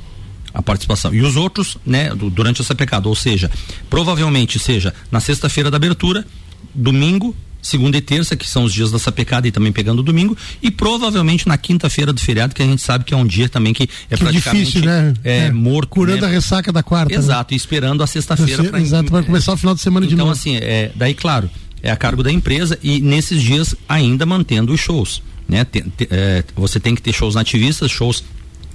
a 0.54 0.62
participação. 0.62 1.12
E 1.12 1.20
os 1.20 1.34
outros, 1.34 1.76
né, 1.84 2.10
durante 2.14 2.62
essa 2.62 2.76
pecado, 2.76 3.08
ou 3.08 3.16
seja, 3.16 3.50
provavelmente 3.90 4.56
seja 4.60 4.94
na 5.10 5.18
sexta-feira 5.18 5.68
da 5.68 5.76
abertura, 5.76 6.24
domingo, 6.72 7.34
segunda 7.64 7.96
e 7.96 8.00
terça, 8.00 8.36
que 8.36 8.48
são 8.48 8.64
os 8.64 8.72
dias 8.72 8.92
da 8.92 8.98
sapecada 8.98 9.48
e 9.48 9.50
também 9.50 9.72
pegando 9.72 10.02
domingo, 10.02 10.36
e 10.62 10.70
provavelmente 10.70 11.48
na 11.48 11.56
quinta-feira 11.56 12.12
do 12.12 12.20
feriado, 12.20 12.54
que 12.54 12.62
a 12.62 12.66
gente 12.66 12.82
sabe 12.82 13.04
que 13.04 13.14
é 13.14 13.16
um 13.16 13.26
dia 13.26 13.48
também 13.48 13.72
que 13.72 13.84
é 13.84 13.86
que 13.86 14.22
praticamente 14.22 14.64
difícil, 14.66 14.84
né? 14.84 15.14
é, 15.24 15.46
é, 15.46 15.50
morto. 15.50 15.88
Curando 15.88 16.20
né? 16.20 16.26
a 16.26 16.30
ressaca 16.30 16.70
da 16.70 16.82
quarta. 16.82 17.12
Né? 17.12 17.18
Exato, 17.18 17.52
né? 17.52 17.54
e 17.54 17.56
esperando 17.56 18.02
a 18.02 18.06
sexta-feira 18.06 18.64
para 18.64 18.80
Exato, 18.80 19.10
para 19.10 19.22
começar 19.22 19.54
o 19.54 19.56
final 19.56 19.74
de 19.74 19.80
semana 19.80 20.04
então, 20.04 20.16
de 20.16 20.22
novo. 20.22 20.30
Então, 20.38 20.52
assim, 20.52 20.56
é, 20.62 20.92
daí, 20.94 21.14
claro, 21.14 21.48
é 21.82 21.90
a 21.90 21.96
cargo 21.96 22.22
da 22.22 22.30
empresa 22.30 22.78
e 22.82 23.00
nesses 23.00 23.40
dias 23.40 23.74
ainda 23.88 24.26
mantendo 24.26 24.72
os 24.72 24.80
shows. 24.80 25.22
Né? 25.48 25.64
Tem, 25.64 25.82
tem, 25.82 26.06
é, 26.10 26.44
você 26.54 26.78
tem 26.78 26.94
que 26.94 27.00
ter 27.00 27.14
shows 27.14 27.34
nativistas, 27.34 27.90
shows 27.90 28.22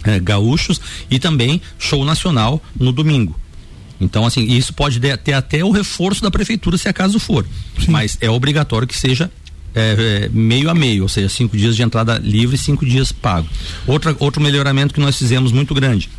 é, 0.04 0.20
gaúchos 0.20 0.82
e 1.12 1.20
também 1.20 1.62
show 1.78 2.04
nacional 2.04 2.62
no 2.80 2.92
domingo. 2.92 3.40
Então, 4.00 4.26
assim, 4.26 4.44
isso 4.44 4.74
pode 4.74 5.00
ter 5.00 5.34
até 5.34 5.64
o 5.64 5.72
reforço 5.72 6.22
da 6.22 6.32
prefeitura, 6.32 6.78
se 6.78 6.88
acaso 6.88 7.20
for. 7.20 7.46
Sim. 7.78 7.92
Mas 7.92 8.18
é 8.22 8.30
obrigatório 8.30 8.88
que 8.88 8.98
seja 8.98 9.30
é, 9.76 10.26
é, 10.26 10.30
meio 10.30 10.70
a 10.70 10.74
meio, 10.74 11.04
ou 11.04 11.10
seja, 11.10 11.30
cinco 11.30 11.56
dias 11.58 11.76
de 11.76 11.84
entrada 11.84 12.18
livre 12.18 12.56
e 12.56 12.60
cinco 12.60 12.86
dias 12.86 13.12
pago. 13.12 13.48
Outra, 13.86 14.16
outro 14.20 14.42
melhoramento 14.42 14.94
que 14.94 15.00
nós 15.00 15.18
fizemos 15.18 15.52
muito 15.52 15.74
grande 15.74 16.10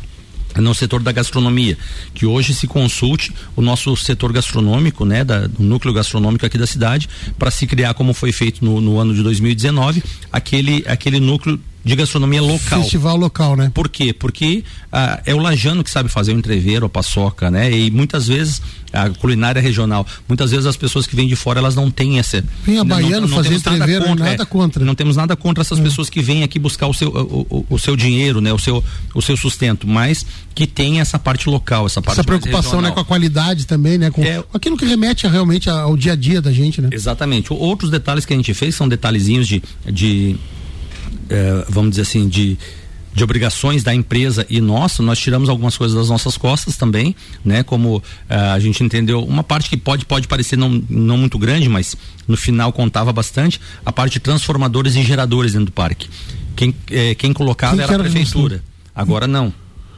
no 0.55 0.73
setor 0.75 1.01
da 1.01 1.13
gastronomia, 1.13 1.77
que 2.13 2.25
hoje 2.25 2.53
se 2.53 2.67
consulte 2.67 3.31
o 3.55 3.61
nosso 3.61 3.95
setor 3.95 4.33
gastronômico, 4.33 5.05
né, 5.05 5.23
da, 5.23 5.47
do 5.47 5.63
núcleo 5.63 5.93
gastronômico 5.93 6.45
aqui 6.45 6.57
da 6.57 6.67
cidade, 6.67 7.07
para 7.39 7.49
se 7.49 7.65
criar 7.65 7.93
como 7.93 8.13
foi 8.13 8.33
feito 8.33 8.63
no, 8.65 8.81
no, 8.81 8.99
ano 8.99 9.13
de 9.13 9.23
2019, 9.23 10.03
aquele 10.29 10.83
aquele 10.87 11.21
núcleo 11.21 11.57
de 11.83 11.95
gastronomia 11.95 12.41
local. 12.41 12.81
Festival 12.81 13.17
local, 13.17 13.55
né? 13.55 13.71
Por 13.73 13.89
quê? 13.89 14.13
Porque 14.13 14.63
ah, 14.91 15.21
é 15.25 15.33
o 15.33 15.39
lajano 15.39 15.83
que 15.83 15.89
sabe 15.89 16.09
fazer 16.09 16.33
o 16.33 16.37
entreveiro, 16.37 16.85
a 16.85 16.89
paçoca, 16.89 17.49
né? 17.49 17.71
E 17.71 17.89
muitas 17.89 18.27
vezes 18.27 18.61
a 18.93 19.09
culinária 19.09 19.61
regional, 19.61 20.05
muitas 20.27 20.51
vezes 20.51 20.65
as 20.65 20.75
pessoas 20.75 21.07
que 21.07 21.15
vêm 21.15 21.27
de 21.27 21.35
fora 21.35 21.59
elas 21.59 21.75
não 21.75 21.89
têm 21.89 22.19
essa. 22.19 22.43
Vem 22.63 22.77
a 22.77 22.83
não 22.83 23.27
fazer 23.27 23.55
entreveiro, 23.55 24.01
nada 24.01 24.09
contra, 24.09 24.25
nada 24.31 24.45
contra. 24.45 24.83
É, 24.83 24.85
não 24.85 24.95
temos 24.95 25.15
nada 25.15 25.35
contra 25.35 25.61
essas 25.61 25.79
é. 25.79 25.81
pessoas 25.81 26.09
que 26.09 26.21
vêm 26.21 26.43
aqui 26.43 26.59
buscar 26.59 26.87
o 26.87 26.93
seu, 26.93 27.09
o, 27.09 27.47
o, 27.49 27.65
o, 27.69 27.79
seu 27.79 27.95
dinheiro, 27.95 28.41
né? 28.41 28.53
O 28.53 28.59
seu, 28.59 28.83
o 29.15 29.21
seu 29.21 29.35
sustento, 29.35 29.87
mas 29.87 30.25
que 30.53 30.67
tem 30.67 30.99
essa 30.99 31.17
parte 31.17 31.49
local, 31.49 31.85
essa 31.85 32.01
parte 32.01 32.19
Essa 32.19 32.23
preocupação, 32.23 32.81
né? 32.81 32.91
Com 32.91 32.99
a 32.99 33.05
qualidade 33.05 33.65
também, 33.65 33.97
né? 33.97 34.11
Com 34.11 34.23
é, 34.23 34.43
aquilo 34.53 34.77
que 34.77 34.85
remete 34.85 35.25
realmente 35.25 35.69
ao 35.69 35.95
dia 35.97 36.13
a 36.13 36.15
dia 36.15 36.41
da 36.41 36.51
gente, 36.51 36.81
né? 36.81 36.89
Exatamente. 36.91 37.51
Outros 37.53 37.89
detalhes 37.89 38.25
que 38.25 38.33
a 38.33 38.35
gente 38.35 38.53
fez 38.53 38.75
são 38.75 38.87
detalhezinhos 38.87 39.47
de, 39.47 39.63
de 39.89 40.35
é, 41.31 41.65
vamos 41.69 41.91
dizer 41.91 42.03
assim, 42.03 42.27
de 42.27 42.57
de 43.13 43.23
obrigações 43.23 43.83
da 43.83 43.93
empresa 43.93 44.45
e 44.49 44.61
nossa, 44.61 45.03
nós 45.03 45.19
tiramos 45.19 45.49
algumas 45.49 45.77
coisas 45.77 45.97
das 45.97 46.09
nossas 46.09 46.37
costas 46.37 46.77
também, 46.77 47.15
né? 47.43 47.61
Como 47.63 47.97
uh, 47.97 48.03
a 48.29 48.59
gente 48.59 48.83
entendeu, 48.83 49.23
uma 49.23 49.43
parte 49.43 49.69
que 49.69 49.77
pode 49.77 50.05
pode 50.05 50.27
parecer 50.27 50.55
não, 50.55 50.81
não 50.89 51.17
muito 51.17 51.37
grande, 51.37 51.67
mas 51.67 51.95
no 52.27 52.37
final 52.37 52.71
contava 52.71 53.11
bastante, 53.11 53.59
a 53.85 53.91
parte 53.91 54.13
de 54.13 54.19
transformadores 54.21 54.95
e 54.95 55.03
geradores 55.03 55.51
dentro 55.51 55.67
do 55.67 55.71
parque. 55.71 56.09
Quem, 56.55 56.75
eh, 56.89 57.15
quem 57.15 57.33
colocava 57.33 57.75
quem 57.75 57.83
era 57.83 57.95
a 57.95 57.99
prefeitura. 57.99 58.63
Agora 58.93 59.25
não. 59.25 59.53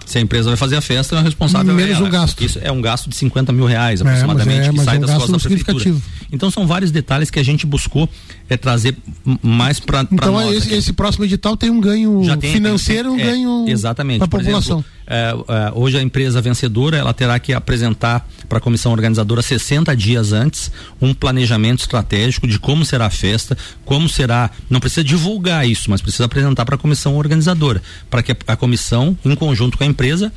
Se 0.06 0.18
a 0.18 0.22
empresa 0.22 0.50
vai 0.50 0.58
fazer 0.58 0.76
a 0.76 0.82
festa, 0.82 1.16
é 1.16 1.20
o 1.20 1.24
responsável 1.24 1.74
Menos 1.74 1.98
é 1.98 2.04
um 2.04 2.10
gasto. 2.10 2.44
Isso 2.44 2.60
é 2.62 2.72
um 2.72 2.82
gasto 2.82 3.10
de 3.10 3.16
50 3.16 3.54
mil 3.54 3.66
reais 3.66 4.02
aproximadamente, 4.02 4.68
é, 4.68 4.72
mas 4.72 4.72
é, 4.72 4.72
mas 4.72 4.80
que 4.80 4.86
sai 4.86 4.96
é 4.96 4.98
um 4.98 5.02
das 5.02 5.12
costas 5.18 5.32
da 5.32 5.50
prefeitura. 5.50 6.02
Então 6.32 6.50
são 6.50 6.66
vários 6.66 6.92
detalhes 6.92 7.30
que 7.30 7.40
a 7.40 7.44
gente 7.44 7.66
buscou 7.66 8.10
é, 8.50 8.58
trazer 8.58 8.96
mais 9.42 9.80
para 9.80 10.08
Então 10.12 10.34
nós, 10.34 10.58
esse, 10.58 10.74
esse, 10.74 10.94
próximo 10.94 11.26
edital 11.26 11.56
tem 11.56 11.70
um 11.70 11.80
ganho 11.80 12.22
tem, 12.40 12.54
financeiro, 12.54 13.16
tem, 13.16 13.18
um 13.18 13.20
é, 13.20 13.24
ganho 13.24 13.66
exatamente 13.68 14.20
para 14.20 14.26
a 14.26 14.30
população. 14.30 14.80
Exemplo, 14.80 14.94
é, 15.06 15.36
é, 15.48 15.72
hoje 15.76 15.98
a 15.98 16.02
empresa 16.02 16.42
vencedora 16.42 16.98
ela 16.98 17.14
terá 17.14 17.38
que 17.40 17.54
apresentar 17.54 18.28
para 18.48 18.58
a 18.58 18.62
comissão 18.62 18.92
organizadora 18.92 19.42
60 19.42 19.96
dias 19.96 20.32
antes 20.32 20.72
um 21.02 21.14
planejamento 21.14 21.82
estratégico 21.82 22.48
de 22.48 22.60
como 22.60 22.86
será 22.86 23.08
a 23.08 23.10
festa, 23.10 23.58
como 23.86 24.08
será. 24.08 24.50
Não 24.70 24.80
precisa 24.80 25.04
divulgar 25.04 25.68
isso, 25.68 25.90
mas 25.90 26.02
precisa 26.02 26.26
apresentar 26.26 26.66
para 26.66 26.76
a 26.76 26.78
comissão 26.78 27.16
organizadora, 27.18 27.82
para 28.10 28.24
que 28.24 28.32
a, 28.32 28.36
a 28.48 28.56
comissão, 28.56 29.18
em 29.26 29.36
conjunto 29.36 29.78
com 29.78 29.84
a 29.84 29.88
empresa, 29.88 30.32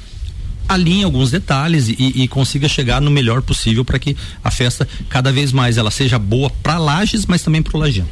alinhe 0.68 1.04
alguns 1.04 1.30
detalhes 1.30 1.88
e, 1.88 1.96
e, 1.98 2.28
consiga 2.28 2.68
chegar 2.68 3.00
no 3.00 3.10
melhor 3.10 3.42
possível 3.42 3.84
para 3.84 3.98
que 3.98 4.16
a 4.42 4.50
festa 4.50 4.86
cada 5.08 5.32
vez 5.32 5.52
mais 5.52 5.76
ela 5.76 5.90
seja 5.90 6.18
boa 6.18 6.50
para 6.50 6.78
Lages, 6.78 7.26
mas 7.26 7.42
também 7.42 7.62
para 7.62 7.76
o 7.76 7.80
Lagiano. 7.80 8.08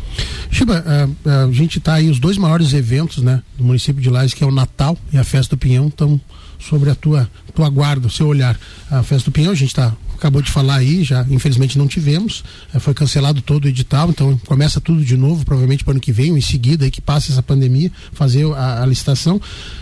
Chiba, 0.51 0.85
a, 1.25 1.45
a 1.45 1.53
gente 1.53 1.79
está 1.79 1.95
aí 1.95 2.09
os 2.09 2.19
dois 2.19 2.39
maiores 2.39 2.73
eventos, 2.73 3.23
né, 3.23 3.43
do 3.59 3.65
município 3.65 4.01
de 4.01 4.09
Lages, 4.09 4.35
que 4.35 4.45
é 4.45 4.47
o 4.47 4.53
Natal 4.53 4.97
e 5.13 5.19
a 5.19 5.25
Festa 5.25 5.57
do 5.57 5.59
Pinhão, 5.59 5.89
estão 5.89 6.21
sobre 6.59 6.91
a 6.91 6.95
tua, 6.95 7.29
tua 7.55 7.69
guarda, 7.69 8.07
o 8.07 8.11
seu 8.11 8.27
olhar. 8.27 8.59
A 8.91 9.03
Festa 9.03 9.31
do 9.31 9.33
Pinhão, 9.33 9.53
a 9.53 9.57
gente 9.57 9.69
está 9.69 9.93
acabou 10.25 10.41
de 10.41 10.51
falar 10.51 10.77
aí, 10.77 11.05
já 11.05 11.25
infelizmente 11.29 11.77
não 11.77 11.87
tivemos, 11.87 12.43
é, 12.73 12.79
foi 12.79 12.95
cancelado 12.95 13.43
todo 13.43 13.67
o 13.67 13.69
edital, 13.69 14.09
então 14.09 14.39
começa 14.47 14.81
tudo 14.81 15.05
de 15.05 15.19
novo, 15.19 15.45
provavelmente 15.45 15.85
para 15.85 15.93
ano 15.93 16.01
que 16.01 16.13
vem, 16.13 16.31
ou 16.31 16.39
em 16.39 16.41
seguida 16.41 16.87
aí 16.87 16.91
que 16.91 17.01
passe 17.01 17.31
essa 17.31 17.43
pandemia, 17.43 17.93
fazer 18.13 18.51
a, 18.55 18.83
a, 18.83 18.87
licitação. 18.87 19.39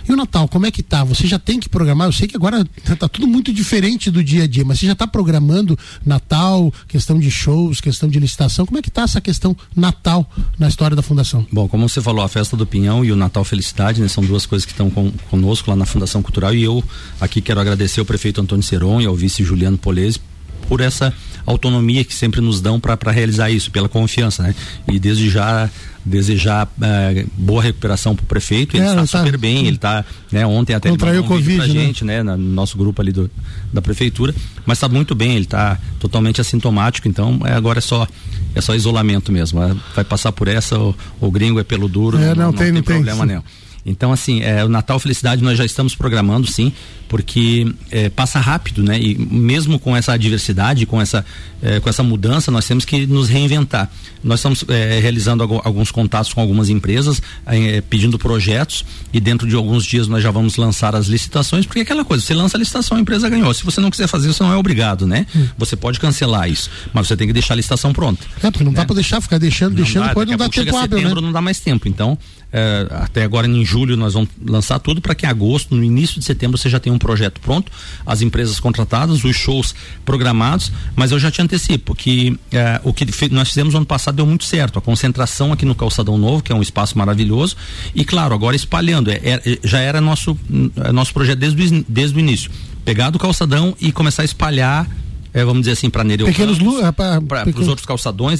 E 0.08 0.12
o 0.12 0.16
Natal, 0.16 0.48
como 0.48 0.66
é 0.66 0.70
que 0.72 0.82
tá? 0.82 1.04
Você 1.04 1.28
já 1.28 1.38
tem 1.38 1.60
que 1.60 1.68
programar, 1.68 2.08
eu 2.08 2.12
sei 2.12 2.26
que 2.26 2.36
agora 2.36 2.64
tá 2.98 3.08
tudo 3.08 3.28
muito 3.28 3.52
diferente 3.52 4.10
do 4.10 4.22
dia 4.22 4.42
a 4.42 4.46
dia, 4.48 4.64
mas 4.64 4.80
você 4.80 4.86
já 4.86 4.94
está 4.94 5.06
programando 5.06 5.78
Natal, 6.04 6.74
questão 6.88 7.20
de 7.20 7.30
shows, 7.30 7.80
questão 7.80 8.08
de 8.08 8.18
licitação, 8.18 8.66
como 8.66 8.78
é 8.78 8.82
que 8.82 8.90
tá 8.90 9.02
essa 9.02 9.20
questão 9.20 9.56
Natal 9.76 10.28
na 10.58 10.66
história 10.66 10.96
da 10.96 11.02
Fundação? 11.02 11.46
Bom, 11.52 11.68
como 11.68 11.88
você 11.88 12.00
falou, 12.00 12.24
a 12.24 12.28
Festa 12.28 12.56
do 12.56 12.66
Pinhão 12.66 13.04
e 13.04 13.12
o 13.12 13.16
Natal 13.16 13.44
Felicidade, 13.44 14.00
né, 14.00 14.08
são 14.08 14.24
duas 14.24 14.44
coisas 14.44 14.66
que 14.66 14.72
estão 14.72 14.90
conosco 15.30 15.70
lá 15.70 15.76
na 15.76 15.86
Fundação 15.86 16.20
Cultural 16.20 16.52
e 16.52 16.64
eu 16.64 16.82
aqui 17.20 17.40
quero 17.40 17.60
agradecer 17.60 18.00
ao 18.00 18.06
prefeito 18.06 18.40
Antônio 18.40 18.64
Seron 18.64 19.00
e 19.00 19.06
ao 19.06 19.14
vice 19.14 19.44
Juliano 19.44 19.78
Polese 19.78 20.18
por 20.72 20.80
essa 20.80 21.12
autonomia 21.44 22.02
que 22.02 22.14
sempre 22.14 22.40
nos 22.40 22.62
dão 22.62 22.80
para 22.80 23.12
realizar 23.12 23.50
isso, 23.50 23.70
pela 23.70 23.90
confiança, 23.90 24.42
né? 24.42 24.54
E 24.90 24.98
desde 24.98 25.28
já 25.28 25.68
desejar 26.02 26.66
é, 26.80 27.26
boa 27.36 27.62
recuperação 27.62 28.16
para 28.16 28.24
o 28.24 28.26
prefeito, 28.26 28.74
ele 28.74 28.82
é, 28.82 28.88
está 28.88 29.06
tá, 29.06 29.18
super 29.18 29.36
bem, 29.36 29.66
ele 29.66 29.76
está, 29.76 30.02
né, 30.32 30.46
ontem 30.46 30.72
até 30.72 30.88
contraiu 30.88 31.22
um 31.22 31.26
Covid, 31.26 31.58
pra 31.58 31.66
né? 31.66 31.72
gente, 31.74 32.06
né, 32.06 32.22
no 32.22 32.38
nosso 32.38 32.78
grupo 32.78 33.02
ali 33.02 33.12
do, 33.12 33.30
da 33.70 33.82
prefeitura, 33.82 34.34
mas 34.64 34.78
está 34.78 34.88
muito 34.88 35.14
bem, 35.14 35.32
ele 35.32 35.44
está 35.44 35.78
totalmente 36.00 36.40
assintomático, 36.40 37.06
então 37.06 37.38
é, 37.44 37.52
agora 37.52 37.78
é 37.78 37.82
só 37.82 38.08
é 38.54 38.60
só 38.62 38.74
isolamento 38.74 39.30
mesmo, 39.30 39.62
é, 39.62 39.76
vai 39.94 40.04
passar 40.04 40.32
por 40.32 40.48
essa, 40.48 40.78
o, 40.78 40.96
o, 41.20 41.30
gringo 41.30 41.60
é 41.60 41.64
pelo 41.64 41.86
duro, 41.86 42.16
é, 42.16 42.28
não, 42.28 42.34
não, 42.34 42.44
não, 42.46 42.52
tem, 42.54 42.72
não 42.72 42.82
tem 42.82 42.94
problema 42.94 43.26
nenhum. 43.26 43.42
Então, 43.84 44.12
assim, 44.12 44.42
é, 44.42 44.64
o 44.64 44.68
Natal 44.68 44.98
Felicidade 44.98 45.42
nós 45.42 45.58
já 45.58 45.64
estamos 45.64 45.94
programando, 45.94 46.46
sim, 46.46 46.72
porque 47.08 47.70
é, 47.90 48.08
passa 48.08 48.38
rápido, 48.38 48.82
né? 48.82 48.98
E 48.98 49.14
mesmo 49.18 49.78
com 49.78 49.94
essa 49.94 50.12
adversidade, 50.12 50.86
com 50.86 51.00
essa, 51.00 51.24
é, 51.60 51.78
com 51.78 51.88
essa 51.88 52.02
mudança, 52.02 52.50
nós 52.50 52.66
temos 52.66 52.84
que 52.84 53.06
nos 53.06 53.28
reinventar. 53.28 53.90
Nós 54.24 54.38
estamos 54.38 54.64
é, 54.68 54.98
realizando 55.00 55.42
alguns 55.42 55.90
contatos 55.90 56.32
com 56.32 56.40
algumas 56.40 56.70
empresas, 56.70 57.20
é, 57.44 57.82
pedindo 57.82 58.18
projetos, 58.18 58.84
e 59.12 59.20
dentro 59.20 59.48
de 59.48 59.54
alguns 59.54 59.84
dias 59.84 60.06
nós 60.08 60.22
já 60.22 60.30
vamos 60.30 60.56
lançar 60.56 60.94
as 60.94 61.06
licitações, 61.06 61.66
porque 61.66 61.80
é 61.80 61.82
aquela 61.82 62.04
coisa, 62.04 62.24
você 62.24 62.32
lança 62.32 62.56
a 62.56 62.60
licitação, 62.60 62.96
a 62.96 63.00
empresa 63.00 63.28
ganhou. 63.28 63.52
Se 63.52 63.64
você 63.64 63.80
não 63.80 63.90
quiser 63.90 64.06
fazer, 64.06 64.28
você 64.28 64.42
não 64.42 64.52
é 64.52 64.56
obrigado, 64.56 65.06
né? 65.06 65.26
Hum. 65.36 65.48
Você 65.58 65.76
pode 65.76 65.98
cancelar 65.98 66.48
isso, 66.48 66.70
mas 66.94 67.08
você 67.08 67.16
tem 67.16 67.26
que 67.26 67.32
deixar 67.32 67.54
a 67.54 67.56
licitação 67.56 67.92
pronta. 67.92 68.24
É, 68.42 68.50
porque 68.50 68.64
não 68.64 68.72
né? 68.72 68.76
dá 68.76 68.84
para 68.86 68.94
deixar, 68.94 69.20
ficar 69.20 69.38
deixando, 69.38 69.70
não 69.70 69.76
deixando, 69.76 70.02
dá, 70.04 70.08
depois 70.08 70.28
não 70.28 70.36
dá 70.36 70.48
tempo 70.48 70.76
hábil, 70.76 70.98
setembro, 70.98 71.20
né? 71.20 71.26
não 71.26 71.32
dá 71.32 71.42
mais 71.42 71.60
tempo. 71.60 71.88
Então, 71.88 72.16
é, 72.52 72.86
até 72.90 73.24
agora 73.24 73.46
em 73.46 73.64
julho 73.72 73.96
nós 73.96 74.12
vamos 74.12 74.28
lançar 74.44 74.78
tudo 74.78 75.00
para 75.00 75.14
que 75.14 75.24
em 75.24 75.28
agosto, 75.28 75.74
no 75.74 75.82
início 75.82 76.18
de 76.18 76.24
setembro, 76.26 76.58
você 76.58 76.68
já 76.68 76.78
tenha 76.78 76.94
um 76.94 76.98
projeto 76.98 77.40
pronto, 77.40 77.72
as 78.04 78.20
empresas 78.20 78.60
contratadas, 78.60 79.24
os 79.24 79.34
shows 79.34 79.74
programados, 80.04 80.70
mas 80.94 81.10
eu 81.10 81.18
já 81.18 81.30
te 81.30 81.40
antecipo 81.40 81.94
que 81.94 82.38
é, 82.50 82.80
o 82.84 82.92
que 82.92 83.06
nós 83.30 83.48
fizemos 83.48 83.74
ano 83.74 83.86
passado 83.86 84.16
deu 84.16 84.26
muito 84.26 84.44
certo, 84.44 84.78
a 84.78 84.82
concentração 84.82 85.52
aqui 85.52 85.64
no 85.64 85.74
Calçadão 85.74 86.18
Novo, 86.18 86.42
que 86.42 86.52
é 86.52 86.54
um 86.54 86.60
espaço 86.60 86.98
maravilhoso, 86.98 87.56
e 87.94 88.04
claro, 88.04 88.34
agora 88.34 88.54
espalhando, 88.54 89.10
é, 89.10 89.20
é, 89.22 89.58
já 89.64 89.78
era 89.78 90.00
nosso, 90.00 90.36
é, 90.84 90.92
nosso 90.92 91.14
projeto 91.14 91.38
desde, 91.38 91.84
desde 91.88 92.16
o 92.16 92.20
início, 92.20 92.50
pegar 92.84 93.08
do 93.10 93.18
calçadão 93.18 93.74
e 93.80 93.90
começar 93.90 94.22
a 94.22 94.24
espalhar 94.24 94.86
é, 95.34 95.42
vamos 95.46 95.60
dizer 95.60 95.72
assim, 95.72 95.88
para 95.88 96.04
Nereu 96.04 96.26
Pequenos 96.26 96.58
para 97.26 97.62
os 97.62 97.66
outros 97.66 97.86
calçadões. 97.86 98.38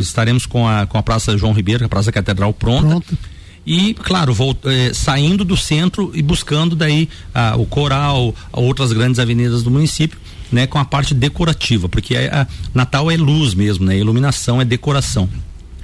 Estaremos 0.00 0.46
com 0.46 0.66
a, 0.66 0.86
com 0.86 0.96
a 0.96 1.02
Praça 1.02 1.36
João 1.36 1.52
Ribeiro, 1.52 1.84
a 1.84 1.88
Praça 1.90 2.10
Catedral 2.10 2.54
pronta. 2.54 2.88
Pronto 2.88 3.18
e 3.66 3.94
claro 3.94 4.34
eh, 4.64 4.92
saindo 4.92 5.44
do 5.44 5.56
centro 5.56 6.10
e 6.14 6.22
buscando 6.22 6.74
daí 6.74 7.08
ah, 7.34 7.54
o 7.56 7.64
coral 7.64 8.34
outras 8.52 8.92
grandes 8.92 9.18
avenidas 9.18 9.62
do 9.62 9.70
município 9.70 10.18
né 10.50 10.66
com 10.66 10.78
a 10.78 10.84
parte 10.84 11.14
decorativa 11.14 11.88
porque 11.88 12.16
a, 12.16 12.42
a 12.42 12.46
Natal 12.74 13.10
é 13.10 13.16
luz 13.16 13.54
mesmo 13.54 13.84
né 13.84 13.96
iluminação 13.96 14.60
é 14.60 14.64
decoração 14.64 15.28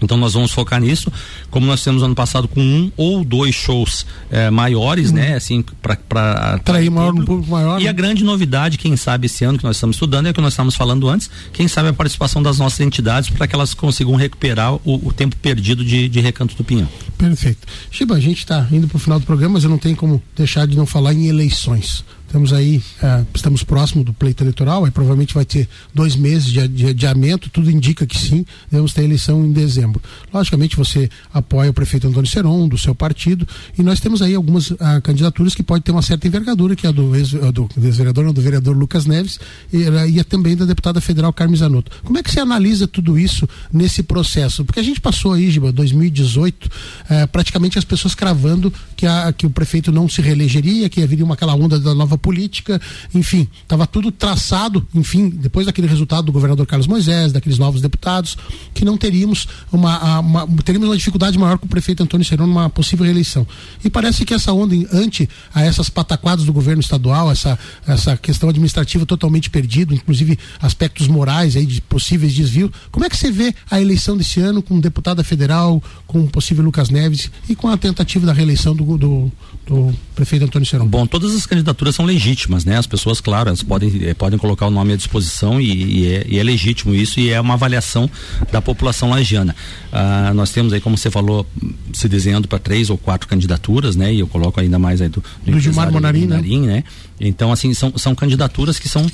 então 0.03 0.17
nós 0.17 0.35
vamos 0.35 0.51
focar 0.51 0.81
nisso, 0.81 1.13
como 1.51 1.67
nós 1.67 1.83
temos 1.83 2.03
ano 2.03 2.15
passado 2.15 2.49
com 2.49 2.61
um 2.61 2.93
ou 2.97 3.25
dois 3.25 3.55
shows 3.55 4.07
eh, 4.31 4.51
maiores, 4.51 5.13
né? 5.13 5.35
Assim, 5.35 5.65
para 6.09 6.55
atrair 6.55 6.91
maior, 6.91 7.15
um 7.15 7.25
público 7.25 7.51
maior. 7.51 7.81
E 7.81 7.85
né? 7.85 7.91
a 7.91 7.93
grande 7.93 8.25
novidade, 8.25 8.79
quem 8.79 8.97
sabe 8.97 9.27
esse 9.27 9.45
ano 9.45 9.59
que 9.59 9.65
nós 9.65 9.77
estamos 9.77 9.97
estudando, 9.97 10.27
é 10.27 10.31
o 10.31 10.35
que 10.35 10.41
nós 10.41 10.53
estamos 10.53 10.75
falando 10.75 11.09
antes, 11.09 11.31
quem 11.53 11.69
sabe 11.69 11.89
a 11.89 11.93
participação 11.93 12.43
das 12.43 12.59
nossas 12.59 12.81
entidades 12.81 13.31
para 13.31 13.47
que 13.47 13.55
elas 13.55 13.75
consigam 13.75 14.15
recuperar 14.15 14.75
o, 14.75 15.09
o 15.09 15.13
tempo 15.13 15.37
perdido 15.37 15.85
de, 15.85 16.09
de 16.09 16.21
recanto 16.21 16.55
do 16.57 16.65
Pinhão. 16.65 16.89
Perfeito. 17.17 17.67
Chiba, 17.91 18.15
a 18.15 18.21
gente 18.21 18.39
está 18.39 18.67
indo 18.71 18.87
para 18.87 18.97
o 18.97 19.01
final 19.01 19.19
do 19.19 19.27
programa, 19.27 19.55
mas 19.55 19.65
eu 19.65 19.71
não 19.71 19.79
tenho 19.79 19.97
como 19.97 20.23
deixar 20.37 20.67
de 20.67 20.77
não 20.77 20.87
falar 20.87 21.13
em 21.13 21.27
eleições. 21.27 22.05
Estamos 22.29 22.53
aí, 22.53 22.77
uh, 23.03 23.27
estamos 23.35 23.65
próximo 23.65 24.05
do 24.05 24.13
pleito 24.13 24.43
eleitoral, 24.43 24.85
aí 24.85 24.91
provavelmente 24.91 25.33
vai 25.33 25.47
ter 25.47 25.67
dois 25.95 26.15
meses 26.15 26.53
de, 26.53 26.87
adiamento, 26.87 27.49
tudo 27.49 27.71
indica 27.71 28.07
que 28.07 28.19
sim, 28.19 28.45
devemos 28.71 28.93
ter 28.93 29.03
eleição 29.03 29.47
em 29.47 29.51
dezembro. 29.51 29.99
Logicamente 30.33 30.77
você 30.77 31.09
apoia 31.33 31.71
o 31.71 31.73
prefeito 31.73 32.07
Antônio 32.07 32.29
Seron, 32.29 32.69
do 32.69 32.77
seu 32.77 32.95
partido, 32.95 33.49
e 33.79 33.83
nós 33.83 33.99
temos 33.99 34.21
aí 34.21 34.35
algumas 34.35 34.71
uh, 34.71 34.77
candidaturas 35.03 35.55
que 35.55 35.63
podem 35.63 35.81
ter 35.81 35.91
uma 35.91 36.03
certa 36.03 36.29
envergadura, 36.29 36.77
que 36.77 36.87
é 36.87 36.91
a 36.91 36.93
do 36.93 37.17
ex-vereador, 37.17 38.27
do, 38.27 38.33
do 38.35 38.43
vereador 38.43 38.77
Lucas 38.77 39.07
Neves, 39.07 39.41
e, 39.73 39.87
e 40.19 40.23
também 40.23 40.55
da 40.55 40.67
deputada 40.67 41.01
federal 41.01 41.33
Carmen 41.33 41.57
Zanotto. 41.57 41.91
Como 42.05 42.19
é 42.19 42.23
que 42.23 42.31
você 42.31 42.41
analisa 42.41 42.87
tudo 42.87 43.19
isso 43.19 43.49
nesse 43.73 44.03
processo? 44.03 44.67
Porque 44.67 44.81
a 44.81 44.85
gente 44.85 45.01
passou 45.01 45.33
aí, 45.33 45.51
Giba, 45.51 45.73
2018, 45.73 46.67
uh, 46.67 47.29
praticamente 47.33 47.79
as 47.79 47.85
pessoas 47.85 48.15
cravando 48.15 48.71
que, 48.95 49.07
a, 49.07 49.33
que 49.33 49.47
o 49.47 49.51
prefeito 49.51 49.91
não 49.91 50.07
se 50.11 50.21
reelegeria, 50.21 50.91
que 50.91 51.03
haveria 51.03 51.25
uma 51.25 51.33
aquela 51.33 51.55
onda 51.55 51.81
da 51.81 51.95
nova 51.95 52.18
política, 52.19 52.81
enfim, 53.15 53.49
estava 53.63 53.87
tudo 53.87 54.11
traçado, 54.11 54.87
enfim, 54.95 55.29
depois 55.29 55.67
daquele 55.67 55.87
resultado 55.87 56.27
do 56.27 56.33
governador 56.33 56.67
Carlos 56.67 56.87
Moisés, 56.87 57.33
daqueles 57.33 57.59
novos 57.59 57.81
deputados, 57.81 58.37
que 58.75 58.85
não 58.85 58.97
teríamos 58.97 59.47
uma, 59.73 60.21
uma 60.21 60.47
teríamos 60.63 60.89
uma 60.89 60.97
dificuldade 60.97 61.39
maior 61.39 61.59
com 61.59 61.67
o 61.67 61.69
prefeito 61.69 62.03
Antônio 62.03 62.27
Serão 62.27 62.47
numa 62.47 62.69
possível 62.69 63.05
reeleição. 63.05 63.47
E 63.85 63.91
parece 63.91 64.25
que 64.25 64.35
essa 64.35 64.53
onda 64.53 64.75
ante 64.93 65.29
a 65.55 65.63
essas 65.63 65.89
pataquadas 65.89 66.45
do 66.45 66.53
governo 66.53 66.81
estadual, 66.81 67.31
essa, 67.31 67.59
essa 67.87 68.17
questão 68.17 68.49
administrativa 68.49 69.07
totalmente 69.07 69.51
perdida, 69.51 69.95
inclusive 69.95 70.39
aspectos 70.61 71.09
morais 71.09 71.57
aí 71.57 71.67
de 71.67 71.81
possíveis 71.81 72.35
desvios, 72.35 72.71
como 72.91 73.05
é 73.05 73.09
que 73.09 73.17
você 73.17 73.31
vê 73.31 73.55
a 73.71 73.81
eleição 73.81 74.17
desse 74.17 74.41
ano 74.41 74.63
com 74.63 74.79
deputada 74.81 75.23
federal, 75.25 75.83
com 76.07 76.21
o 76.21 76.29
possível 76.29 76.65
Lucas 76.65 76.91
Neves 76.91 77.31
e 77.49 77.55
com 77.55 77.69
a 77.69 77.77
tentativa 77.77 78.27
da 78.27 78.33
reeleição 78.33 78.75
do, 78.75 78.99
do, 78.99 79.33
do 79.67 79.95
prefeito 80.15 80.45
Antônio 80.45 80.67
Serão? 80.67 80.87
Bom, 80.87 81.07
todas 81.07 81.35
as 81.35 81.47
candidaturas 81.47 81.95
são 81.95 82.07
legítimas, 82.09 82.65
né? 82.65 82.77
As 82.77 82.87
pessoas, 82.87 83.21
claro, 83.21 83.49
elas 83.49 83.63
podem, 83.63 83.91
eh, 84.03 84.15
podem 84.15 84.39
colocar 84.39 84.67
o 84.67 84.71
nome 84.71 84.93
à 84.93 84.97
disposição 84.97 85.61
e, 85.61 85.67
e, 85.67 86.07
é, 86.07 86.27
e, 86.29 86.39
é, 86.39 86.43
legítimo 86.43 86.95
isso 86.95 87.21
e 87.21 87.31
é 87.31 87.41
uma 87.41 87.55
avaliação 87.55 88.11
da 88.51 88.61
população 88.61 89.11
lagiana. 89.11 89.55
Ah, 89.93 90.33
nós 90.35 90.51
temos 90.51 90.73
aí, 90.73 90.81
como 90.81 90.97
você 90.97 91.11
falou, 91.11 91.47
se 91.93 92.09
desenhando 92.09 92.49
para 92.49 92.59
três 92.59 92.91
ou 92.91 92.99
quatro 92.99 93.29
candidaturas, 93.29 93.95
né? 93.95 94.13
E 94.13 94.21
eu 94.21 94.27
coloco 94.27 94.61
ainda 94.61 94.79
mais 94.79 95.01
aí 95.01 95.09
do, 95.09 95.23
do, 95.45 95.53
do 95.53 95.61
Gilmar 95.61 95.93
Monarim, 95.93 96.27
né? 96.27 96.41
né? 96.67 96.85
Então, 97.21 97.53
assim, 97.53 97.75
são, 97.75 97.93
são 97.97 98.15
candidaturas 98.15 98.79
que 98.79 98.89
são, 98.89 99.07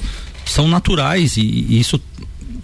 são 0.46 0.68
naturais 0.68 1.37
e, 1.37 1.42
e 1.42 1.80
isso 1.80 2.00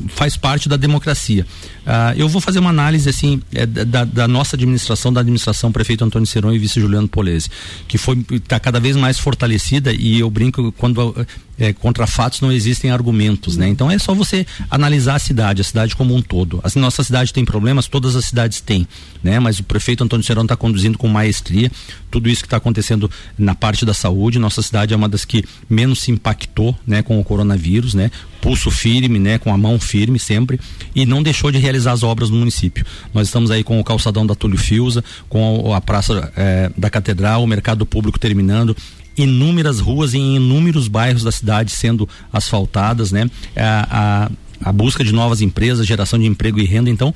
faz 0.09 0.37
parte 0.37 0.69
da 0.69 0.77
democracia. 0.77 1.47
Uh, 1.81 2.17
eu 2.17 2.29
vou 2.29 2.41
fazer 2.41 2.59
uma 2.59 2.71
análise 2.71 3.09
assim 3.09 3.43
é, 3.53 3.67
da, 3.67 4.05
da, 4.05 4.29
nossa 4.29 4.57
administração, 4.57 5.13
da 5.13 5.21
administração 5.21 5.73
prefeito 5.73 6.05
Antônio 6.05 6.27
Serão 6.27 6.53
e 6.53 6.59
vice 6.59 6.81
Juliano 6.81 7.09
Polese, 7.09 7.49
que 7.89 7.99
foi 7.99 8.25
está 8.31 8.61
cada 8.61 8.79
vez 8.79 8.97
mais 8.97 9.19
fortalecida 9.19 9.93
e 9.93 10.21
eu 10.21 10.31
brinco 10.31 10.73
quando 10.73 11.15
é, 11.61 11.75
contra 11.75 12.07
fatos 12.07 12.41
não 12.41 12.51
existem 12.51 12.91
argumentos, 12.91 13.57
né? 13.57 13.69
Então 13.69 13.91
é 13.91 13.99
só 13.99 14.15
você 14.15 14.47
analisar 14.71 15.17
a 15.17 15.19
cidade, 15.19 15.61
a 15.61 15.65
cidade 15.65 15.95
como 15.95 16.15
um 16.15 16.23
todo. 16.23 16.59
Assim, 16.65 16.81
nossa 16.81 17.05
cidade 17.05 17.33
tem 17.33 17.45
problemas, 17.45 17.87
todas 17.87 18.17
as 18.17 18.25
cidades 18.25 18.63
têm, 18.63 18.89
né? 19.23 19.39
Mas 19.39 19.61
o 19.61 19.65
prefeito 19.65 20.03
Antônio 20.03 20.25
Serão 20.25 20.43
está 20.43 20.57
conduzindo 20.57 20.97
com 20.97 21.07
maestria 21.07 21.71
tudo 22.11 22.29
isso 22.29 22.43
que 22.43 22.47
está 22.47 22.57
acontecendo 22.57 23.11
na 23.39 23.55
parte 23.55 23.87
da 23.87 23.95
saúde. 23.95 24.39
Nossa 24.39 24.63
cidade 24.63 24.93
é 24.93 24.97
uma 24.97 25.09
das 25.09 25.25
que 25.25 25.45
menos 25.69 26.01
se 26.01 26.11
impactou, 26.11 26.77
né, 26.87 27.03
com 27.03 27.21
o 27.21 27.25
coronavírus, 27.25 27.95
né? 27.95 28.11
Pulso 28.41 28.71
firme, 28.71 29.19
né, 29.19 29.39
com 29.39 29.53
a 29.53 29.59
mão 29.59 29.79
firme 29.79 30.19
sempre 30.19 30.59
e 30.95 31.05
não 31.05 31.23
deixou 31.23 31.53
de 31.53 31.59
realizar 31.59 31.93
as 31.93 32.03
obras 32.03 32.31
no 32.31 32.37
município. 32.37 32.85
Nós 33.13 33.29
estamos 33.29 33.51
aí 33.51 33.63
com 33.63 33.79
o 33.79 33.85
calçadão 33.85 34.27
da 34.27 34.35
Túlio 34.35 34.59
Fiuza, 34.59 35.05
com 35.29 35.75
a 35.75 35.81
praça 35.81 36.33
é, 36.35 36.71
da 36.77 36.89
Catedral, 36.89 37.45
o 37.45 37.47
mercado 37.47 37.85
público 37.85 38.19
terminando, 38.19 38.75
inúmeras 39.23 39.81
ruas 39.81 40.15
em 40.15 40.37
inúmeros 40.37 40.89
bairros 40.89 41.23
da 41.23 41.33
cidade 41.33 41.71
sendo 41.71 42.09
asfaltadas, 42.33 43.13
né? 43.13 43.31
A, 43.57 44.29
a, 44.29 44.31
a 44.63 44.73
busca 44.73 45.03
de 45.03 45.13
novas 45.13 45.41
empresas, 45.41 45.87
geração 45.87 46.19
de 46.19 46.27
emprego 46.27 46.61
e 46.61 46.65
renda. 46.65 46.91
Então, 46.91 47.15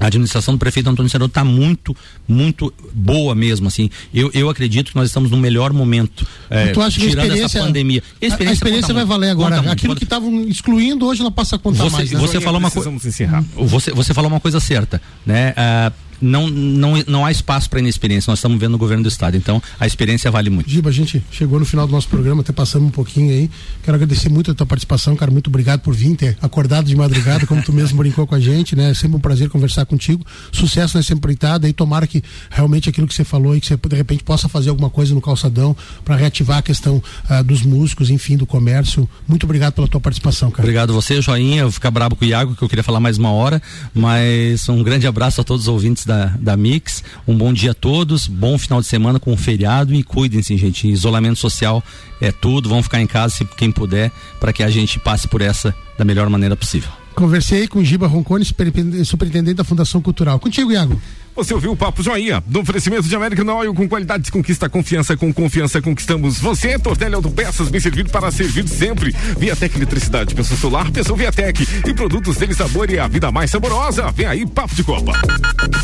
a 0.00 0.06
administração 0.06 0.54
do 0.54 0.58
prefeito 0.58 0.88
Antônio 0.88 1.10
Serão 1.10 1.26
está 1.26 1.44
muito, 1.44 1.94
muito 2.26 2.72
boa 2.92 3.34
mesmo. 3.34 3.68
Assim, 3.68 3.90
eu, 4.12 4.30
eu 4.32 4.48
acredito 4.48 4.90
que 4.90 4.96
nós 4.96 5.08
estamos 5.08 5.30
no 5.30 5.36
melhor 5.36 5.72
momento, 5.72 6.26
é, 6.48 6.72
tirando 6.90 7.32
essa 7.32 7.60
pandemia. 7.60 8.02
A 8.20 8.26
experiência, 8.26 8.48
a 8.48 8.52
experiência 8.52 8.94
vai 8.94 9.04
valer 9.04 9.30
agora. 9.30 9.70
Aquilo 9.70 9.94
que 9.94 10.04
estavam 10.04 10.42
excluindo 10.42 11.06
hoje 11.06 11.22
não 11.22 11.32
passa 11.32 11.56
a 11.56 11.58
contar 11.58 11.84
você, 11.84 11.96
mais. 11.96 12.10
Né? 12.10 12.18
Você 12.18 12.40
falou 12.40 12.58
uma 12.58 12.70
coisa. 12.70 12.90
Você, 12.90 13.92
você 13.92 14.14
falou 14.14 14.30
uma 14.30 14.40
coisa 14.40 14.58
certa, 14.58 15.00
né? 15.26 15.52
Ah, 15.56 15.92
não, 16.20 16.48
não, 16.48 17.02
não 17.06 17.26
há 17.26 17.30
espaço 17.30 17.68
para 17.68 17.80
inexperiência. 17.80 18.30
Nós 18.30 18.38
estamos 18.38 18.58
vendo 18.58 18.72
no 18.72 18.78
governo 18.78 19.02
do 19.02 19.08
estado. 19.08 19.36
Então, 19.36 19.62
a 19.78 19.86
experiência 19.86 20.30
vale 20.30 20.50
muito. 20.50 20.68
Giba, 20.68 20.90
a 20.90 20.92
gente 20.92 21.22
chegou 21.30 21.58
no 21.58 21.64
final 21.64 21.86
do 21.86 21.92
nosso 21.92 22.08
programa, 22.08 22.40
até 22.40 22.52
passamos 22.52 22.88
um 22.88 22.92
pouquinho 22.92 23.30
aí. 23.30 23.50
Quero 23.82 23.94
agradecer 23.94 24.28
muito 24.28 24.50
a 24.50 24.54
tua 24.54 24.66
participação, 24.66 25.16
cara. 25.16 25.30
Muito 25.30 25.48
obrigado 25.48 25.80
por 25.80 25.94
vir, 25.94 26.16
ter 26.16 26.36
acordado 26.40 26.86
de 26.86 26.96
madrugada, 26.96 27.46
como 27.46 27.62
tu 27.62 27.72
mesmo 27.72 27.98
brincou 27.98 28.26
com 28.26 28.34
a 28.34 28.40
gente, 28.40 28.74
né? 28.74 28.90
É 28.90 28.94
sempre 28.94 29.16
um 29.16 29.20
prazer 29.20 29.48
conversar 29.48 29.86
contigo. 29.86 30.24
Sucesso 30.52 30.96
nessa 30.96 31.12
empreitada 31.12 31.68
e 31.68 31.72
tomara 31.72 32.06
que 32.06 32.22
realmente 32.50 32.88
aquilo 32.88 33.06
que 33.06 33.14
você 33.14 33.24
falou 33.24 33.56
e 33.56 33.60
que 33.60 33.66
você 33.66 33.76
de 33.76 33.96
repente 33.96 34.24
possa 34.24 34.48
fazer 34.48 34.70
alguma 34.70 34.90
coisa 34.90 35.14
no 35.14 35.20
calçadão 35.20 35.76
para 36.04 36.16
reativar 36.16 36.58
a 36.58 36.62
questão 36.62 37.02
uh, 37.30 37.44
dos 37.44 37.62
músicos, 37.62 38.10
enfim, 38.10 38.36
do 38.36 38.46
comércio. 38.46 39.08
Muito 39.26 39.44
obrigado 39.44 39.74
pela 39.74 39.88
tua 39.88 40.00
participação, 40.00 40.50
cara. 40.50 40.62
Obrigado 40.62 40.92
você, 40.92 41.20
Joinha. 41.20 41.60
Eu 41.60 41.64
vou 41.64 41.72
ficar 41.72 41.90
brabo 41.90 42.16
com 42.16 42.24
o 42.24 42.28
Iago, 42.28 42.54
que 42.54 42.62
eu 42.62 42.68
queria 42.68 42.84
falar 42.84 43.00
mais 43.00 43.18
uma 43.18 43.30
hora, 43.30 43.62
mas 43.94 44.68
um 44.68 44.82
grande 44.82 45.06
abraço 45.06 45.40
a 45.40 45.44
todos 45.44 45.62
os 45.62 45.68
ouvintes 45.68 46.04
da, 46.08 46.32
da 46.40 46.56
Mix. 46.56 47.04
Um 47.26 47.36
bom 47.36 47.52
dia 47.52 47.72
a 47.72 47.74
todos, 47.74 48.26
bom 48.26 48.58
final 48.58 48.80
de 48.80 48.86
semana 48.86 49.20
com 49.20 49.32
o 49.32 49.36
feriado 49.36 49.94
e 49.94 50.02
cuidem-se, 50.02 50.56
gente. 50.56 50.88
Isolamento 50.88 51.38
social 51.38 51.84
é 52.20 52.32
tudo. 52.32 52.68
Vamos 52.68 52.86
ficar 52.86 53.00
em 53.00 53.06
casa 53.06 53.34
se 53.34 53.44
quem 53.44 53.70
puder, 53.70 54.10
para 54.40 54.52
que 54.52 54.62
a 54.62 54.70
gente 54.70 54.98
passe 54.98 55.28
por 55.28 55.42
essa 55.42 55.74
da 55.96 56.04
melhor 56.04 56.28
maneira 56.28 56.56
possível. 56.56 56.90
Conversei 57.18 57.66
com 57.66 57.82
Giba 57.82 58.06
Roncone, 58.06 58.44
superintendente 58.44 59.54
da 59.54 59.64
Fundação 59.64 60.00
Cultural. 60.00 60.38
Contigo, 60.38 60.70
Iago. 60.70 61.02
Você 61.34 61.52
ouviu 61.52 61.72
o 61.72 61.76
Papo 61.76 62.00
Joinha, 62.00 62.40
do 62.46 62.60
oferecimento 62.60 63.08
de 63.08 63.16
American 63.16 63.44
Oil, 63.56 63.74
com 63.74 63.88
qualidade 63.88 64.22
de 64.22 64.30
conquista 64.30 64.68
confiança, 64.68 65.16
com 65.16 65.32
confiança 65.32 65.82
conquistamos. 65.82 66.38
Você, 66.38 66.78
Tortelli 66.78 67.16
Autopeças, 67.16 67.68
bem 67.70 67.80
servido 67.80 68.08
para 68.08 68.30
servir 68.30 68.68
sempre. 68.68 69.10
Viatec 69.36 69.74
Eletricidade, 69.74 70.32
pensou 70.32 70.56
solar, 70.56 70.92
pensou 70.92 71.16
Viatec. 71.16 71.66
E 71.88 71.92
produtos 71.92 72.36
dele 72.36 72.54
sabor 72.54 72.88
e 72.88 73.00
a 73.00 73.08
vida 73.08 73.32
mais 73.32 73.50
saborosa. 73.50 74.12
Vem 74.12 74.26
aí, 74.26 74.46
Papo 74.46 74.76
de 74.76 74.84
Copa. 74.84 75.20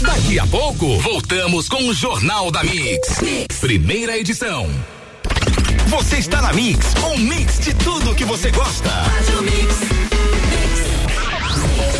Daqui 0.02 0.38
a 0.38 0.46
pouco, 0.46 1.00
voltamos 1.00 1.68
com 1.68 1.88
o 1.88 1.92
Jornal 1.92 2.52
da 2.52 2.62
mix. 2.62 3.20
mix. 3.20 3.58
Primeira 3.58 4.16
edição. 4.16 4.70
Você 5.88 6.16
está 6.16 6.40
na 6.40 6.52
Mix, 6.52 6.94
um 7.12 7.18
mix 7.18 7.58
de 7.58 7.74
tudo 7.74 8.14
que 8.14 8.24
você 8.24 8.52
gosta. 8.52 8.88
Faz 8.88 9.28
o 9.36 9.42
mix. 9.42 10.04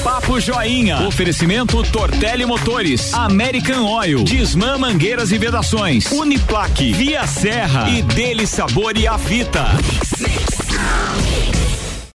Papo 0.04 0.38
Joinha. 0.38 1.06
Oferecimento 1.06 1.82
Tortelli 1.82 2.44
Motores, 2.44 3.14
American 3.14 3.86
Oil, 3.86 4.22
Disman 4.22 4.76
Mangueiras 4.76 5.32
e 5.32 5.38
Vedações, 5.38 6.12
Uniplaque, 6.12 6.92
Via 6.92 7.26
Serra 7.26 7.88
e 7.88 8.02
Dele 8.02 8.46
Sabor 8.46 8.98
e 8.98 9.06
a 9.06 9.16
Vita. 9.16 9.64